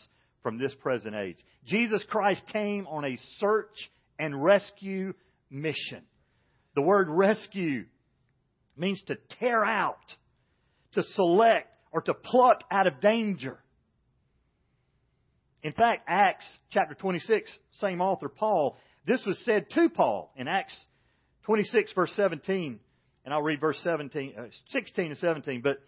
from 0.45 0.59
this 0.59 0.75
present 0.75 1.15
age. 1.15 1.37
Jesus 1.65 2.05
Christ 2.07 2.43
came 2.53 2.85
on 2.85 3.03
a 3.03 3.17
search 3.39 3.89
and 4.19 4.43
rescue 4.43 5.15
mission. 5.49 6.03
The 6.75 6.83
word 6.83 7.07
rescue 7.09 7.85
means 8.77 9.01
to 9.07 9.17
tear 9.39 9.65
out, 9.65 9.97
to 10.91 11.01
select, 11.01 11.67
or 11.91 12.01
to 12.01 12.13
pluck 12.13 12.61
out 12.69 12.85
of 12.85 13.01
danger. 13.01 13.57
In 15.63 15.73
fact, 15.73 16.03
Acts 16.07 16.45
chapter 16.69 16.93
26, 16.93 17.49
same 17.79 17.99
author, 17.99 18.29
Paul, 18.29 18.77
this 19.07 19.23
was 19.25 19.43
said 19.45 19.71
to 19.71 19.89
Paul 19.89 20.31
in 20.35 20.47
Acts 20.47 20.77
26, 21.45 21.91
verse 21.93 22.13
17. 22.15 22.79
And 23.25 23.33
I'll 23.33 23.41
read 23.41 23.59
verse 23.59 23.79
17, 23.81 24.33
uh, 24.37 24.43
16 24.69 25.05
and 25.07 25.17
17. 25.17 25.61
But 25.63 25.79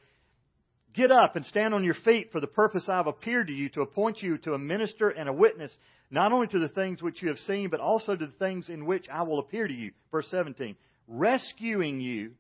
Get 0.98 1.12
up 1.12 1.36
and 1.36 1.46
stand 1.46 1.76
on 1.76 1.84
your 1.84 1.94
feet 1.94 2.32
for 2.32 2.42
the 2.42 2.48
purpose 2.48 2.86
I 2.90 2.98
have 2.98 3.06
appeared 3.06 3.48
to 3.48 3.54
you 3.54 3.70
to 3.70 3.82
appoint 3.82 4.24
you 4.24 4.40
to 4.40 4.56
a 4.56 4.58
minister 4.58 5.10
and 5.10 5.30
a 5.30 5.34
witness, 5.34 5.72
not 6.10 6.32
only 6.32 6.48
to 6.48 6.58
the 6.58 6.70
things 6.70 7.04
which 7.04 7.22
you 7.22 7.28
have 7.28 7.38
seen, 7.38 7.70
but 7.70 7.80
also 7.80 8.16
to 8.16 8.26
the 8.26 8.32
things 8.34 8.68
in 8.68 8.88
which 8.88 9.06
I 9.08 9.22
will 9.22 9.38
appear 9.38 9.68
to 9.68 9.74
you. 9.74 9.92
Verse 10.12 10.28
17. 10.32 10.76
Rescuing 11.08 12.02
you 12.02 12.32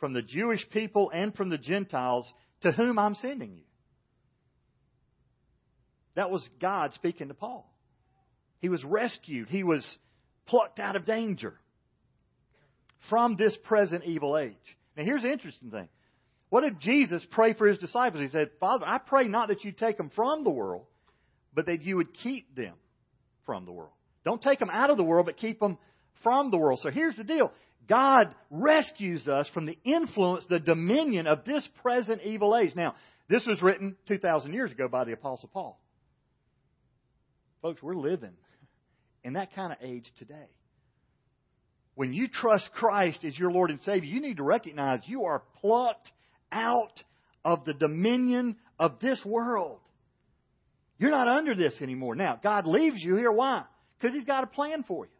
from 0.00 0.14
the 0.14 0.22
Jewish 0.22 0.68
people 0.70 1.12
and 1.14 1.32
from 1.32 1.48
the 1.48 1.58
Gentiles 1.58 2.30
to 2.62 2.72
whom 2.72 2.98
I'm 2.98 3.14
sending 3.14 3.54
you. 3.54 3.62
That 6.16 6.28
was 6.28 6.46
God 6.60 6.94
speaking 6.94 7.28
to 7.28 7.34
Paul. 7.34 7.72
He 8.58 8.68
was 8.68 8.82
rescued. 8.82 9.48
He 9.48 9.62
was 9.62 9.86
plucked 10.46 10.80
out 10.80 10.96
of 10.96 11.06
danger 11.06 11.54
from 13.08 13.36
this 13.36 13.56
present 13.62 14.02
evil 14.04 14.36
age. 14.36 14.56
Now 14.96 15.04
here's 15.04 15.22
the 15.22 15.30
interesting 15.30 15.70
thing. 15.70 15.88
What 16.52 16.64
did 16.64 16.80
Jesus 16.80 17.26
pray 17.30 17.54
for 17.54 17.66
his 17.66 17.78
disciples? 17.78 18.22
He 18.22 18.28
said, 18.28 18.50
Father, 18.60 18.84
I 18.86 18.98
pray 18.98 19.26
not 19.26 19.48
that 19.48 19.64
you 19.64 19.72
take 19.72 19.96
them 19.96 20.10
from 20.14 20.44
the 20.44 20.50
world, 20.50 20.84
but 21.54 21.64
that 21.64 21.80
you 21.80 21.96
would 21.96 22.12
keep 22.12 22.54
them 22.54 22.74
from 23.46 23.64
the 23.64 23.72
world. 23.72 23.94
Don't 24.26 24.42
take 24.42 24.58
them 24.58 24.68
out 24.70 24.90
of 24.90 24.98
the 24.98 25.02
world, 25.02 25.24
but 25.24 25.38
keep 25.38 25.58
them 25.58 25.78
from 26.22 26.50
the 26.50 26.58
world. 26.58 26.80
So 26.82 26.90
here's 26.90 27.16
the 27.16 27.24
deal. 27.24 27.52
God 27.88 28.34
rescues 28.50 29.26
us 29.28 29.48
from 29.54 29.64
the 29.64 29.78
influence, 29.82 30.44
the 30.46 30.60
dominion 30.60 31.26
of 31.26 31.46
this 31.46 31.66
present 31.80 32.20
evil 32.22 32.54
age. 32.54 32.74
Now, 32.76 32.96
this 33.30 33.46
was 33.46 33.62
written 33.62 33.96
2,000 34.08 34.52
years 34.52 34.72
ago 34.72 34.88
by 34.88 35.04
the 35.04 35.12
Apostle 35.12 35.48
Paul. 35.50 35.80
Folks, 37.62 37.82
we're 37.82 37.96
living 37.96 38.34
in 39.24 39.32
that 39.32 39.54
kind 39.54 39.72
of 39.72 39.78
age 39.80 40.04
today. 40.18 40.50
When 41.94 42.12
you 42.12 42.28
trust 42.28 42.68
Christ 42.74 43.24
as 43.24 43.38
your 43.38 43.50
Lord 43.50 43.70
and 43.70 43.80
Savior, 43.80 44.10
you 44.10 44.20
need 44.20 44.36
to 44.36 44.42
recognize 44.42 45.00
you 45.06 45.24
are 45.24 45.42
plucked 45.62 46.12
out 46.52 47.02
of 47.44 47.64
the 47.64 47.74
dominion 47.74 48.56
of 48.78 49.00
this 49.00 49.20
world. 49.24 49.80
You're 50.98 51.10
not 51.10 51.26
under 51.26 51.54
this 51.54 51.74
anymore. 51.80 52.14
Now, 52.14 52.38
God 52.40 52.66
leaves 52.66 53.02
you 53.02 53.16
here. 53.16 53.32
Why? 53.32 53.64
Because 53.98 54.14
He's 54.14 54.24
got 54.24 54.44
a 54.44 54.46
plan 54.46 54.84
for 54.84 55.06
you. 55.06 55.10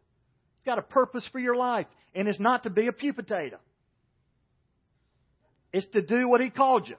He's 0.59 0.65
got 0.65 0.79
a 0.79 0.83
purpose 0.83 1.27
for 1.31 1.39
your 1.39 1.55
life. 1.55 1.87
And 2.15 2.27
it's 2.27 2.39
not 2.39 2.63
to 2.63 2.69
be 2.69 2.87
a 2.87 2.93
pew 2.93 3.11
potato. 3.11 3.57
It's 5.73 5.87
to 5.93 6.01
do 6.01 6.29
what 6.29 6.39
He 6.39 6.49
called 6.49 6.87
you. 6.87 6.95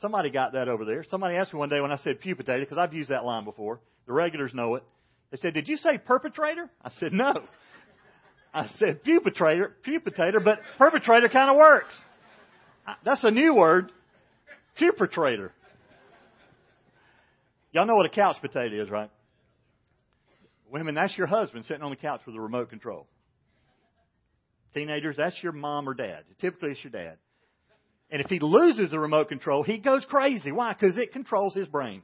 Somebody 0.00 0.30
got 0.30 0.54
that 0.54 0.68
over 0.68 0.84
there. 0.84 1.04
Somebody 1.08 1.36
asked 1.36 1.52
me 1.52 1.60
one 1.60 1.68
day 1.68 1.80
when 1.80 1.92
I 1.92 1.96
said 1.98 2.20
pew 2.20 2.34
potato, 2.34 2.60
because 2.60 2.78
I've 2.78 2.92
used 2.92 3.10
that 3.10 3.24
line 3.24 3.44
before. 3.44 3.80
The 4.06 4.12
regulars 4.12 4.52
know 4.52 4.74
it. 4.74 4.82
They 5.30 5.38
said, 5.38 5.54
Did 5.54 5.68
you 5.68 5.76
say 5.76 5.98
perpetrator? 5.98 6.68
I 6.82 6.90
said, 6.98 7.12
No. 7.12 7.34
I 8.52 8.66
said 8.78 9.02
pew 9.02 9.20
potato, 9.20 9.66
pew 9.82 10.00
potato, 10.00 10.38
but 10.42 10.60
perpetrator 10.78 11.28
kind 11.28 11.50
of 11.50 11.56
works. 11.56 11.94
That's 13.04 13.24
a 13.24 13.30
new 13.30 13.54
word. 13.54 13.92
Perpetrator. 14.78 15.52
Y'all 17.72 17.86
know 17.86 17.94
what 17.94 18.06
a 18.06 18.10
couch 18.10 18.36
potato 18.40 18.82
is, 18.82 18.90
right? 18.90 19.10
Women, 20.70 20.94
that's 20.94 21.16
your 21.16 21.26
husband 21.26 21.64
sitting 21.64 21.82
on 21.82 21.90
the 21.90 21.96
couch 21.96 22.20
with 22.26 22.34
a 22.36 22.40
remote 22.40 22.70
control. 22.70 23.06
Teenagers, 24.74 25.16
that's 25.16 25.36
your 25.42 25.52
mom 25.52 25.88
or 25.88 25.94
dad. 25.94 26.24
Typically, 26.40 26.70
it's 26.70 26.82
your 26.82 26.90
dad. 26.90 27.16
And 28.10 28.20
if 28.20 28.28
he 28.28 28.38
loses 28.40 28.90
the 28.90 28.98
remote 28.98 29.28
control, 29.28 29.62
he 29.62 29.78
goes 29.78 30.04
crazy. 30.08 30.52
Why? 30.52 30.72
Because 30.72 30.98
it 30.98 31.12
controls 31.12 31.54
his 31.54 31.66
brain. 31.66 32.02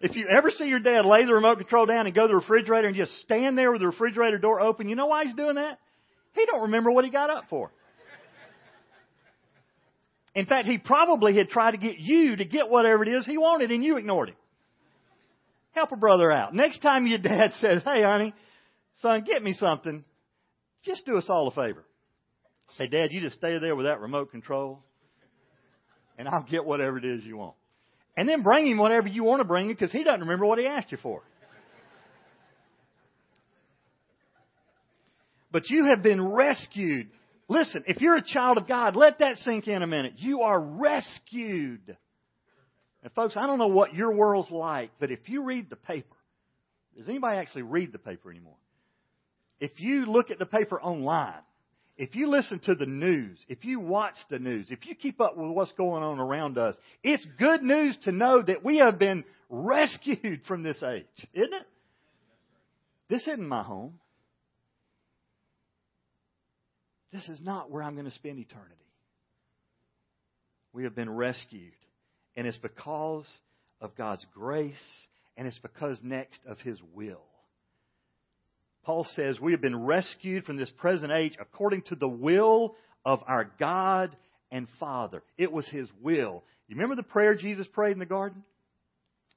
If 0.00 0.14
you 0.14 0.26
ever 0.28 0.50
see 0.50 0.66
your 0.66 0.78
dad 0.78 1.06
lay 1.06 1.24
the 1.24 1.32
remote 1.32 1.58
control 1.58 1.86
down 1.86 2.06
and 2.06 2.14
go 2.14 2.22
to 2.22 2.28
the 2.28 2.34
refrigerator 2.34 2.86
and 2.86 2.96
just 2.96 3.12
stand 3.20 3.56
there 3.56 3.72
with 3.72 3.80
the 3.80 3.86
refrigerator 3.86 4.38
door 4.38 4.60
open, 4.60 4.88
you 4.88 4.94
know 4.94 5.06
why 5.06 5.24
he's 5.24 5.34
doing 5.34 5.54
that? 5.54 5.78
He 6.34 6.44
don't 6.44 6.62
remember 6.62 6.90
what 6.90 7.04
he 7.04 7.10
got 7.10 7.30
up 7.30 7.44
for. 7.48 7.70
In 10.36 10.44
fact, 10.44 10.66
he 10.66 10.76
probably 10.76 11.34
had 11.34 11.48
tried 11.48 11.70
to 11.70 11.78
get 11.78 11.98
you 11.98 12.36
to 12.36 12.44
get 12.44 12.68
whatever 12.68 13.02
it 13.02 13.08
is 13.08 13.24
he 13.24 13.38
wanted 13.38 13.70
and 13.70 13.82
you 13.82 13.96
ignored 13.96 14.28
him. 14.28 14.36
Help 15.72 15.92
a 15.92 15.96
brother 15.96 16.30
out. 16.30 16.54
Next 16.54 16.80
time 16.80 17.06
your 17.06 17.18
dad 17.18 17.52
says, 17.60 17.82
hey 17.82 18.02
honey, 18.02 18.34
son, 19.00 19.24
get 19.26 19.42
me 19.42 19.54
something, 19.54 20.04
just 20.84 21.06
do 21.06 21.16
us 21.16 21.24
all 21.30 21.48
a 21.48 21.50
favor. 21.52 21.86
Say, 22.76 22.86
dad, 22.86 23.12
you 23.12 23.22
just 23.22 23.36
stay 23.36 23.58
there 23.58 23.74
with 23.74 23.86
that 23.86 23.98
remote 23.98 24.30
control 24.30 24.80
and 26.18 26.28
I'll 26.28 26.44
get 26.44 26.66
whatever 26.66 26.98
it 26.98 27.04
is 27.06 27.24
you 27.24 27.38
want. 27.38 27.54
And 28.14 28.28
then 28.28 28.42
bring 28.42 28.66
him 28.66 28.76
whatever 28.76 29.08
you 29.08 29.24
want 29.24 29.40
to 29.40 29.44
bring 29.44 29.70
him 29.70 29.72
because 29.72 29.90
he 29.90 30.04
doesn't 30.04 30.20
remember 30.20 30.44
what 30.44 30.58
he 30.58 30.66
asked 30.66 30.92
you 30.92 30.98
for. 31.02 31.22
But 35.50 35.70
you 35.70 35.86
have 35.86 36.02
been 36.02 36.22
rescued 36.22 37.08
Listen, 37.48 37.84
if 37.86 38.00
you're 38.00 38.16
a 38.16 38.24
child 38.24 38.58
of 38.58 38.66
God, 38.66 38.96
let 38.96 39.20
that 39.20 39.36
sink 39.36 39.68
in 39.68 39.82
a 39.82 39.86
minute. 39.86 40.14
You 40.16 40.42
are 40.42 40.58
rescued. 40.58 41.96
And 43.02 43.12
folks, 43.14 43.36
I 43.36 43.46
don't 43.46 43.58
know 43.58 43.68
what 43.68 43.94
your 43.94 44.12
world's 44.12 44.50
like, 44.50 44.90
but 44.98 45.12
if 45.12 45.28
you 45.28 45.44
read 45.44 45.70
the 45.70 45.76
paper, 45.76 46.16
does 46.96 47.08
anybody 47.08 47.38
actually 47.38 47.62
read 47.62 47.92
the 47.92 47.98
paper 47.98 48.30
anymore? 48.30 48.56
If 49.60 49.80
you 49.80 50.06
look 50.06 50.30
at 50.30 50.38
the 50.38 50.46
paper 50.46 50.80
online, 50.80 51.34
if 51.96 52.14
you 52.14 52.28
listen 52.28 52.58
to 52.64 52.74
the 52.74 52.84
news, 52.86 53.38
if 53.48 53.64
you 53.64 53.80
watch 53.80 54.16
the 54.28 54.38
news, 54.38 54.66
if 54.70 54.86
you 54.86 54.94
keep 54.94 55.20
up 55.20 55.36
with 55.36 55.50
what's 55.50 55.72
going 55.72 56.02
on 56.02 56.18
around 56.18 56.58
us, 56.58 56.76
it's 57.02 57.26
good 57.38 57.62
news 57.62 57.96
to 58.02 58.12
know 58.12 58.42
that 58.42 58.64
we 58.64 58.78
have 58.78 58.98
been 58.98 59.24
rescued 59.48 60.42
from 60.46 60.62
this 60.62 60.82
age, 60.82 61.06
isn't 61.32 61.54
it? 61.54 61.66
This 63.08 63.22
isn't 63.22 63.48
my 63.48 63.62
home. 63.62 64.00
This 67.12 67.28
is 67.28 67.40
not 67.40 67.70
where 67.70 67.82
I'm 67.82 67.94
going 67.94 68.06
to 68.06 68.12
spend 68.12 68.38
eternity. 68.38 68.74
We 70.72 70.84
have 70.84 70.94
been 70.94 71.10
rescued. 71.10 71.72
And 72.36 72.46
it's 72.46 72.58
because 72.58 73.26
of 73.80 73.96
God's 73.96 74.24
grace, 74.34 74.74
and 75.36 75.46
it's 75.46 75.58
because 75.58 75.98
next 76.02 76.40
of 76.46 76.58
His 76.60 76.78
will. 76.94 77.22
Paul 78.84 79.06
says 79.14 79.40
we 79.40 79.52
have 79.52 79.60
been 79.60 79.84
rescued 79.84 80.44
from 80.44 80.56
this 80.56 80.70
present 80.78 81.12
age 81.12 81.36
according 81.40 81.82
to 81.82 81.96
the 81.96 82.08
will 82.08 82.74
of 83.04 83.20
our 83.26 83.50
God 83.58 84.14
and 84.50 84.68
Father. 84.78 85.22
It 85.38 85.50
was 85.50 85.66
His 85.68 85.88
will. 86.00 86.44
You 86.68 86.76
remember 86.76 86.94
the 86.94 87.02
prayer 87.02 87.34
Jesus 87.34 87.66
prayed 87.68 87.92
in 87.92 87.98
the 87.98 88.06
garden? 88.06 88.44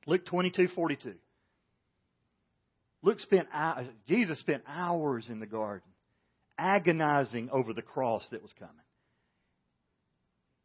Luke 0.06 0.26
22, 0.26 0.68
42. 0.76 1.14
Luke 3.02 3.20
spent, 3.22 3.48
uh, 3.54 3.84
Jesus 4.08 4.40
spent 4.40 4.64
hours 4.68 5.28
in 5.30 5.40
the 5.40 5.46
garden 5.46 5.89
agonizing 6.60 7.50
over 7.52 7.74
the 7.74 7.82
cross 7.82 8.26
that 8.32 8.42
was 8.42 8.52
coming. 8.60 8.76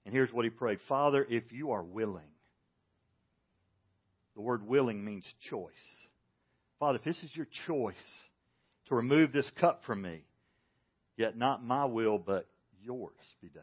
And 0.04 0.14
here's 0.14 0.32
what 0.32 0.44
he 0.44 0.50
prayed 0.50 0.78
Father, 0.88 1.24
if 1.28 1.52
you 1.52 1.70
are 1.70 1.82
willing, 1.82 2.28
the 4.34 4.42
word 4.42 4.66
willing 4.66 5.04
means 5.04 5.24
choice. 5.48 5.72
Father, 6.78 6.98
if 6.98 7.04
this 7.04 7.22
is 7.22 7.30
your 7.34 7.46
choice, 7.66 7.94
to 8.88 8.94
remove 8.94 9.32
this 9.32 9.50
cup 9.60 9.82
from 9.86 10.02
me. 10.02 10.24
Yet 11.16 11.36
not 11.36 11.64
my 11.64 11.84
will, 11.84 12.18
but 12.18 12.46
yours 12.82 13.12
be 13.40 13.48
done. 13.48 13.62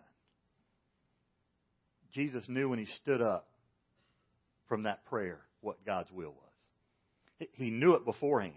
Jesus 2.13 2.43
knew 2.47 2.69
when 2.69 2.79
he 2.79 2.87
stood 3.01 3.21
up 3.21 3.47
from 4.67 4.83
that 4.83 5.05
prayer 5.05 5.39
what 5.61 5.85
God's 5.85 6.11
will 6.11 6.31
was. 6.31 7.47
He 7.53 7.69
knew 7.69 7.93
it 7.93 8.05
beforehand. 8.05 8.53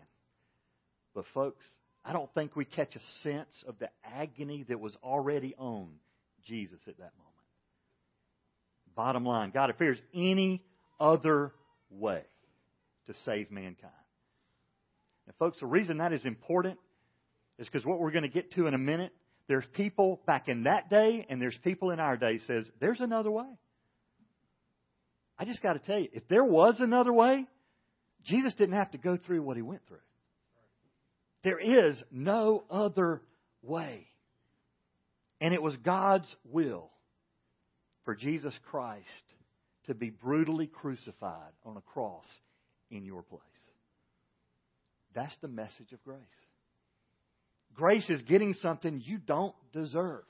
But, 1.15 1.25
folks, 1.33 1.65
I 2.05 2.13
don't 2.13 2.33
think 2.35 2.55
we 2.55 2.65
catch 2.65 2.95
a 2.97 3.01
sense 3.23 3.65
of 3.67 3.79
the 3.79 3.89
agony 4.05 4.65
that 4.69 4.79
was 4.79 4.97
already 5.03 5.55
on 5.57 5.89
Jesus 6.47 6.79
at 6.87 6.99
that 6.99 7.13
moment. 7.17 7.35
Bottom 8.95 9.25
line, 9.25 9.51
God, 9.51 9.71
if 9.71 9.79
there's 9.79 10.01
any 10.15 10.63
other 11.01 11.53
way 11.91 12.23
to 13.07 13.15
save 13.25 13.51
mankind. 13.51 13.93
And, 15.27 15.35
folks, 15.37 15.61
the 15.61 15.67
reason 15.67 15.99
that 15.99 16.13
is 16.13 16.25
important 16.25 16.79
is 17.59 17.67
because 17.67 17.87
what 17.87 17.99
we're 17.99 18.11
going 18.11 18.23
to 18.23 18.29
get 18.29 18.53
to 18.53 18.67
in 18.67 18.75
a 18.75 18.79
minute, 18.79 19.13
there's 19.49 19.65
people 19.75 20.21
back 20.27 20.49
in 20.49 20.65
that 20.65 20.91
day 20.91 21.27
and 21.29 21.41
there's 21.41 21.57
people 21.65 21.91
in 21.91 22.01
our 22.01 22.17
day 22.17 22.39
says, 22.47 22.69
there's 22.81 23.01
another 23.01 23.31
way. 23.31 23.47
I 25.39 25.45
just 25.45 25.63
got 25.63 25.73
to 25.73 25.79
tell 25.81 25.99
you, 25.99 26.09
if 26.13 26.29
there 26.29 26.45
was 26.45 26.77
another 26.81 27.13
way, 27.13 27.47
Jesus 28.25 28.55
didn't 28.55 28.77
have 28.77 28.91
to 28.93 28.99
go 28.99 29.17
through 29.17 29.43
what 29.43 29.57
he 29.57 29.63
went 29.63 29.87
through. 29.87 29.99
There 31.45 31.61
is 31.61 32.03
no 32.11 32.65
other 32.71 33.21
way. 33.63 34.07
And 35.41 35.53
it 35.53 35.63
was 35.63 35.77
God's 35.77 36.35
will 36.51 36.91
for 38.05 38.15
Jesus 38.15 38.59
Christ 38.71 39.05
to 39.87 39.95
be 39.95 40.09
brutally 40.09 40.67
crucified 40.67 41.53
on 41.65 41.77
a 41.77 41.83
cross 41.83 42.25
in 42.91 43.05
your 43.05 43.23
place. 43.23 43.43
That's 45.15 45.37
the 45.43 45.49
message 45.49 45.93
of 45.93 46.03
grace. 46.03 46.19
Grace 47.75 48.09
is 48.09 48.23
getting 48.23 48.55
something 48.55 49.03
you 49.05 49.19
don't 49.19 49.55
deserve. 49.73 50.25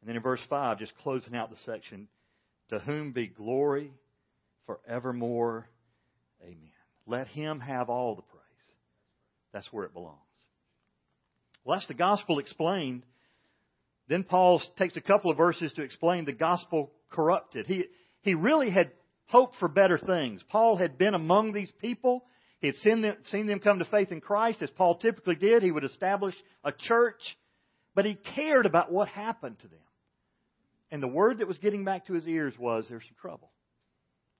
And 0.00 0.08
then 0.08 0.16
in 0.16 0.22
verse 0.22 0.42
5, 0.48 0.78
just 0.78 0.96
closing 0.98 1.34
out 1.34 1.50
the 1.50 1.56
section, 1.64 2.08
to 2.68 2.78
whom 2.78 3.12
be 3.12 3.26
glory 3.26 3.90
forevermore. 4.66 5.66
Amen. 6.42 6.73
Let 7.06 7.26
him 7.28 7.60
have 7.60 7.90
all 7.90 8.14
the 8.14 8.22
praise. 8.22 8.42
That's 9.52 9.72
where 9.72 9.84
it 9.84 9.92
belongs. 9.92 10.18
Well, 11.64 11.76
that's 11.76 11.88
the 11.88 11.94
gospel 11.94 12.38
explained. 12.38 13.04
Then 14.08 14.24
Paul 14.24 14.60
takes 14.76 14.96
a 14.96 15.00
couple 15.00 15.30
of 15.30 15.36
verses 15.36 15.72
to 15.74 15.82
explain 15.82 16.24
the 16.24 16.32
gospel 16.32 16.92
corrupted. 17.10 17.66
He, 17.66 17.84
he 18.22 18.34
really 18.34 18.70
had 18.70 18.90
hoped 19.26 19.56
for 19.58 19.68
better 19.68 19.98
things. 19.98 20.42
Paul 20.50 20.76
had 20.76 20.98
been 20.98 21.14
among 21.14 21.52
these 21.52 21.72
people. 21.80 22.24
He 22.60 22.66
had 22.66 22.76
seen 22.76 23.00
them, 23.00 23.16
seen 23.30 23.46
them 23.46 23.60
come 23.60 23.78
to 23.78 23.84
faith 23.86 24.12
in 24.12 24.20
Christ, 24.20 24.62
as 24.62 24.70
Paul 24.70 24.96
typically 24.96 25.36
did. 25.36 25.62
He 25.62 25.70
would 25.70 25.84
establish 25.84 26.34
a 26.62 26.72
church, 26.72 27.20
but 27.94 28.04
he 28.04 28.14
cared 28.14 28.66
about 28.66 28.92
what 28.92 29.08
happened 29.08 29.58
to 29.60 29.68
them. 29.68 29.78
And 30.90 31.02
the 31.02 31.08
word 31.08 31.38
that 31.38 31.48
was 31.48 31.58
getting 31.58 31.84
back 31.84 32.06
to 32.06 32.12
his 32.12 32.26
ears 32.26 32.54
was, 32.58 32.86
there's 32.88 33.02
some 33.02 33.16
trouble. 33.20 33.50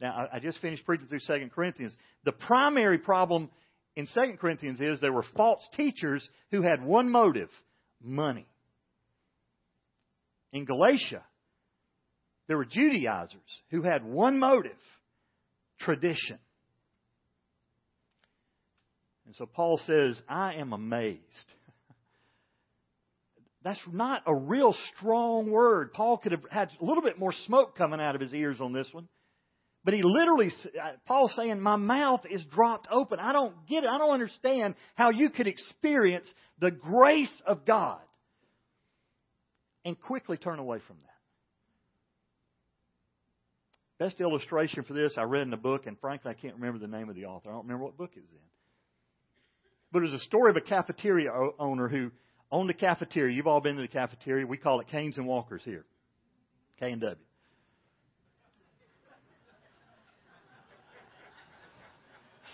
Now, 0.00 0.28
I 0.32 0.38
just 0.40 0.60
finished 0.60 0.84
preaching 0.84 1.06
through 1.06 1.20
2 1.20 1.50
Corinthians. 1.54 1.94
The 2.24 2.32
primary 2.32 2.98
problem 2.98 3.50
in 3.96 4.06
2 4.06 4.36
Corinthians 4.40 4.80
is 4.80 5.00
there 5.00 5.12
were 5.12 5.24
false 5.36 5.66
teachers 5.76 6.28
who 6.50 6.62
had 6.62 6.84
one 6.84 7.10
motive 7.10 7.50
money. 8.02 8.46
In 10.52 10.64
Galatia, 10.64 11.22
there 12.48 12.56
were 12.56 12.64
Judaizers 12.64 13.40
who 13.70 13.82
had 13.82 14.04
one 14.04 14.38
motive 14.38 14.72
tradition. 15.80 16.38
And 19.26 19.34
so 19.34 19.46
Paul 19.46 19.80
says, 19.86 20.20
I 20.28 20.54
am 20.54 20.72
amazed. 20.72 21.20
That's 23.64 23.80
not 23.90 24.22
a 24.26 24.34
real 24.34 24.74
strong 24.96 25.50
word. 25.50 25.92
Paul 25.92 26.18
could 26.18 26.32
have 26.32 26.44
had 26.50 26.68
a 26.80 26.84
little 26.84 27.02
bit 27.02 27.18
more 27.18 27.32
smoke 27.46 27.76
coming 27.76 28.00
out 28.00 28.14
of 28.14 28.20
his 28.20 28.34
ears 28.34 28.60
on 28.60 28.72
this 28.72 28.88
one. 28.92 29.08
But 29.84 29.92
he 29.92 30.02
literally, 30.02 30.50
uh, 30.82 30.92
Paul's 31.06 31.34
saying, 31.36 31.60
my 31.60 31.76
mouth 31.76 32.22
is 32.30 32.42
dropped 32.46 32.88
open. 32.90 33.20
I 33.20 33.32
don't 33.32 33.54
get 33.68 33.84
it. 33.84 33.90
I 33.90 33.98
don't 33.98 34.14
understand 34.14 34.76
how 34.94 35.10
you 35.10 35.28
could 35.28 35.46
experience 35.46 36.26
the 36.58 36.70
grace 36.70 37.42
of 37.46 37.66
God 37.66 38.00
and 39.84 40.00
quickly 40.00 40.38
turn 40.38 40.58
away 40.58 40.78
from 40.86 40.96
that. 41.02 41.10
Best 44.04 44.20
illustration 44.20 44.84
for 44.84 44.94
this 44.94 45.14
I 45.18 45.22
read 45.22 45.46
in 45.46 45.52
a 45.52 45.58
book, 45.58 45.86
and 45.86 45.98
frankly, 46.00 46.30
I 46.30 46.34
can't 46.34 46.54
remember 46.54 46.78
the 46.78 46.88
name 46.88 47.10
of 47.10 47.14
the 47.14 47.26
author. 47.26 47.50
I 47.50 47.52
don't 47.52 47.64
remember 47.64 47.84
what 47.84 47.96
book 47.96 48.10
it 48.16 48.20
was 48.20 48.30
in. 48.32 48.38
But 49.92 49.98
it 50.00 50.12
was 50.12 50.14
a 50.14 50.24
story 50.24 50.50
of 50.50 50.56
a 50.56 50.62
cafeteria 50.62 51.30
owner 51.58 51.88
who 51.88 52.10
owned 52.50 52.70
a 52.70 52.74
cafeteria. 52.74 53.36
You've 53.36 53.46
all 53.46 53.60
been 53.60 53.76
to 53.76 53.82
the 53.82 53.88
cafeteria. 53.88 54.46
We 54.46 54.56
call 54.56 54.80
it 54.80 54.88
Canes 54.88 55.18
and 55.18 55.26
Walkers 55.26 55.62
here. 55.64 55.84
K 56.80 56.90
and 56.90 57.00
W. 57.00 57.16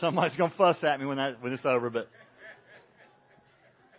Somebody's 0.00 0.36
to 0.36 0.48
fuss 0.56 0.82
at 0.82 0.98
me 0.98 1.06
when, 1.06 1.18
that, 1.18 1.42
when 1.42 1.52
it's 1.52 1.64
over, 1.64 1.90
but 1.90 2.08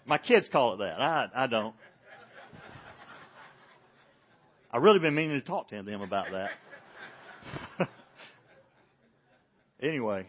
my 0.06 0.18
kids 0.18 0.50
call 0.52 0.74
it 0.74 0.78
that. 0.78 1.00
I, 1.00 1.28
I 1.36 1.48
don't. 1.48 1.76
I've 4.72 4.82
really 4.82 5.00
been 5.00 5.14
meaning 5.14 5.40
to 5.40 5.46
talk 5.46 5.70
to 5.70 5.84
them 5.84 6.02
about 6.02 6.28
that. 7.78 7.88
anyway, 9.82 10.28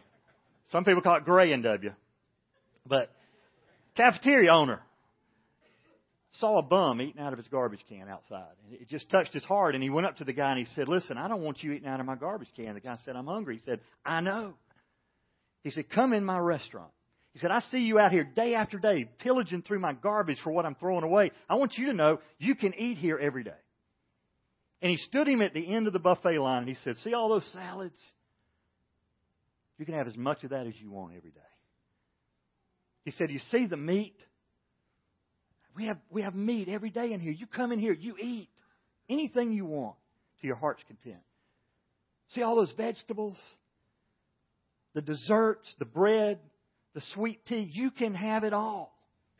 some 0.71 0.83
people 0.83 1.01
call 1.01 1.17
it 1.17 1.25
gray 1.25 1.53
and 1.53 1.63
W. 1.63 1.91
But 2.85 3.09
cafeteria 3.95 4.51
owner 4.51 4.81
saw 6.33 6.59
a 6.59 6.61
bum 6.61 7.01
eating 7.01 7.21
out 7.21 7.31
of 7.31 7.39
his 7.39 7.47
garbage 7.47 7.83
can 7.87 8.09
outside. 8.09 8.51
And 8.65 8.81
it 8.81 8.89
just 8.89 9.09
touched 9.09 9.33
his 9.33 9.45
heart, 9.45 9.75
and 9.75 9.83
he 9.83 9.89
went 9.89 10.07
up 10.07 10.17
to 10.17 10.23
the 10.23 10.33
guy 10.33 10.51
and 10.51 10.59
he 10.59 10.65
said, 10.75 10.87
Listen, 10.87 11.17
I 11.17 11.27
don't 11.27 11.41
want 11.41 11.63
you 11.63 11.71
eating 11.71 11.87
out 11.87 11.99
of 11.99 12.05
my 12.05 12.15
garbage 12.15 12.49
can. 12.55 12.73
The 12.73 12.81
guy 12.81 12.97
said, 13.05 13.15
I'm 13.15 13.27
hungry. 13.27 13.55
He 13.55 13.61
said, 13.65 13.79
I 14.05 14.19
know. 14.21 14.55
He 15.63 15.71
said, 15.71 15.89
Come 15.89 16.13
in 16.13 16.25
my 16.25 16.37
restaurant. 16.37 16.91
He 17.33 17.39
said, 17.39 17.49
I 17.49 17.61
see 17.71 17.79
you 17.79 17.97
out 17.97 18.11
here 18.11 18.23
day 18.23 18.53
after 18.53 18.77
day 18.77 19.09
pillaging 19.19 19.63
through 19.63 19.79
my 19.79 19.93
garbage 19.93 20.37
for 20.43 20.51
what 20.51 20.65
I'm 20.65 20.75
throwing 20.75 21.03
away. 21.03 21.31
I 21.49 21.55
want 21.55 21.77
you 21.77 21.87
to 21.87 21.93
know 21.93 22.19
you 22.37 22.53
can 22.53 22.75
eat 22.75 22.99
here 22.99 23.17
every 23.17 23.43
day. 23.43 23.51
And 24.83 24.91
he 24.91 24.97
stood 24.97 25.27
him 25.27 25.41
at 25.41 25.53
the 25.53 25.73
end 25.73 25.87
of 25.87 25.93
the 25.93 25.99
buffet 25.99 26.37
line 26.37 26.59
and 26.59 26.69
he 26.69 26.75
said, 26.83 26.95
See 26.97 27.13
all 27.13 27.29
those 27.29 27.49
salads? 27.53 27.99
You 29.79 29.85
can 29.85 29.95
have 29.95 30.07
as 30.07 30.15
much 30.15 30.43
of 30.43 30.51
that 30.51 30.67
as 30.67 30.73
you 30.79 30.91
want 30.91 31.15
every 31.17 31.31
day. 31.31 31.39
He 33.03 33.11
said, 33.11 33.31
You 33.31 33.39
see 33.39 33.65
the 33.65 33.77
meat? 33.77 34.15
We 35.75 35.85
have, 35.85 35.97
we 36.11 36.21
have 36.21 36.35
meat 36.35 36.69
every 36.69 36.91
day 36.91 37.13
in 37.13 37.19
here. 37.19 37.31
You 37.31 37.47
come 37.47 37.71
in 37.71 37.79
here, 37.79 37.93
you 37.93 38.15
eat 38.21 38.49
anything 39.09 39.51
you 39.53 39.65
want 39.65 39.95
to 40.41 40.47
your 40.47 40.55
heart's 40.55 40.83
content. 40.87 41.23
See 42.29 42.43
all 42.43 42.55
those 42.55 42.73
vegetables? 42.77 43.37
The 44.93 45.01
desserts, 45.01 45.73
the 45.79 45.85
bread, 45.85 46.39
the 46.93 47.01
sweet 47.13 47.45
tea. 47.45 47.69
You 47.71 47.91
can 47.91 48.13
have 48.13 48.43
it 48.43 48.53
all. 48.53 48.93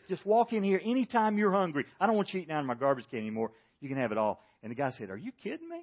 Just 0.09 0.25
walk 0.25 0.53
in 0.53 0.63
here 0.63 0.81
anytime 0.83 1.37
you're 1.37 1.51
hungry. 1.51 1.85
I 1.99 2.07
don't 2.07 2.15
want 2.15 2.33
you 2.33 2.41
eating 2.41 2.53
out 2.53 2.59
of 2.59 2.65
my 2.65 2.75
garbage 2.75 3.05
can 3.09 3.19
anymore. 3.19 3.51
You 3.79 3.89
can 3.89 3.97
have 3.97 4.11
it 4.11 4.17
all. 4.17 4.43
And 4.61 4.71
the 4.71 4.75
guy 4.75 4.91
said, 4.97 5.09
Are 5.09 5.17
you 5.17 5.31
kidding 5.43 5.69
me? 5.69 5.81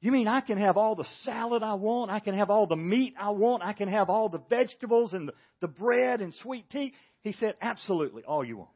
You 0.00 0.10
mean 0.10 0.26
I 0.26 0.40
can 0.40 0.58
have 0.58 0.76
all 0.76 0.96
the 0.96 1.06
salad 1.22 1.62
I 1.62 1.74
want? 1.74 2.10
I 2.10 2.18
can 2.18 2.36
have 2.36 2.50
all 2.50 2.66
the 2.66 2.76
meat 2.76 3.14
I 3.18 3.30
want? 3.30 3.62
I 3.62 3.72
can 3.72 3.88
have 3.88 4.10
all 4.10 4.28
the 4.28 4.42
vegetables 4.50 5.12
and 5.12 5.28
the, 5.28 5.32
the 5.60 5.68
bread 5.68 6.20
and 6.20 6.34
sweet 6.42 6.68
tea? 6.70 6.92
He 7.22 7.32
said, 7.32 7.54
Absolutely, 7.60 8.24
all 8.24 8.44
you 8.44 8.58
want. 8.58 8.70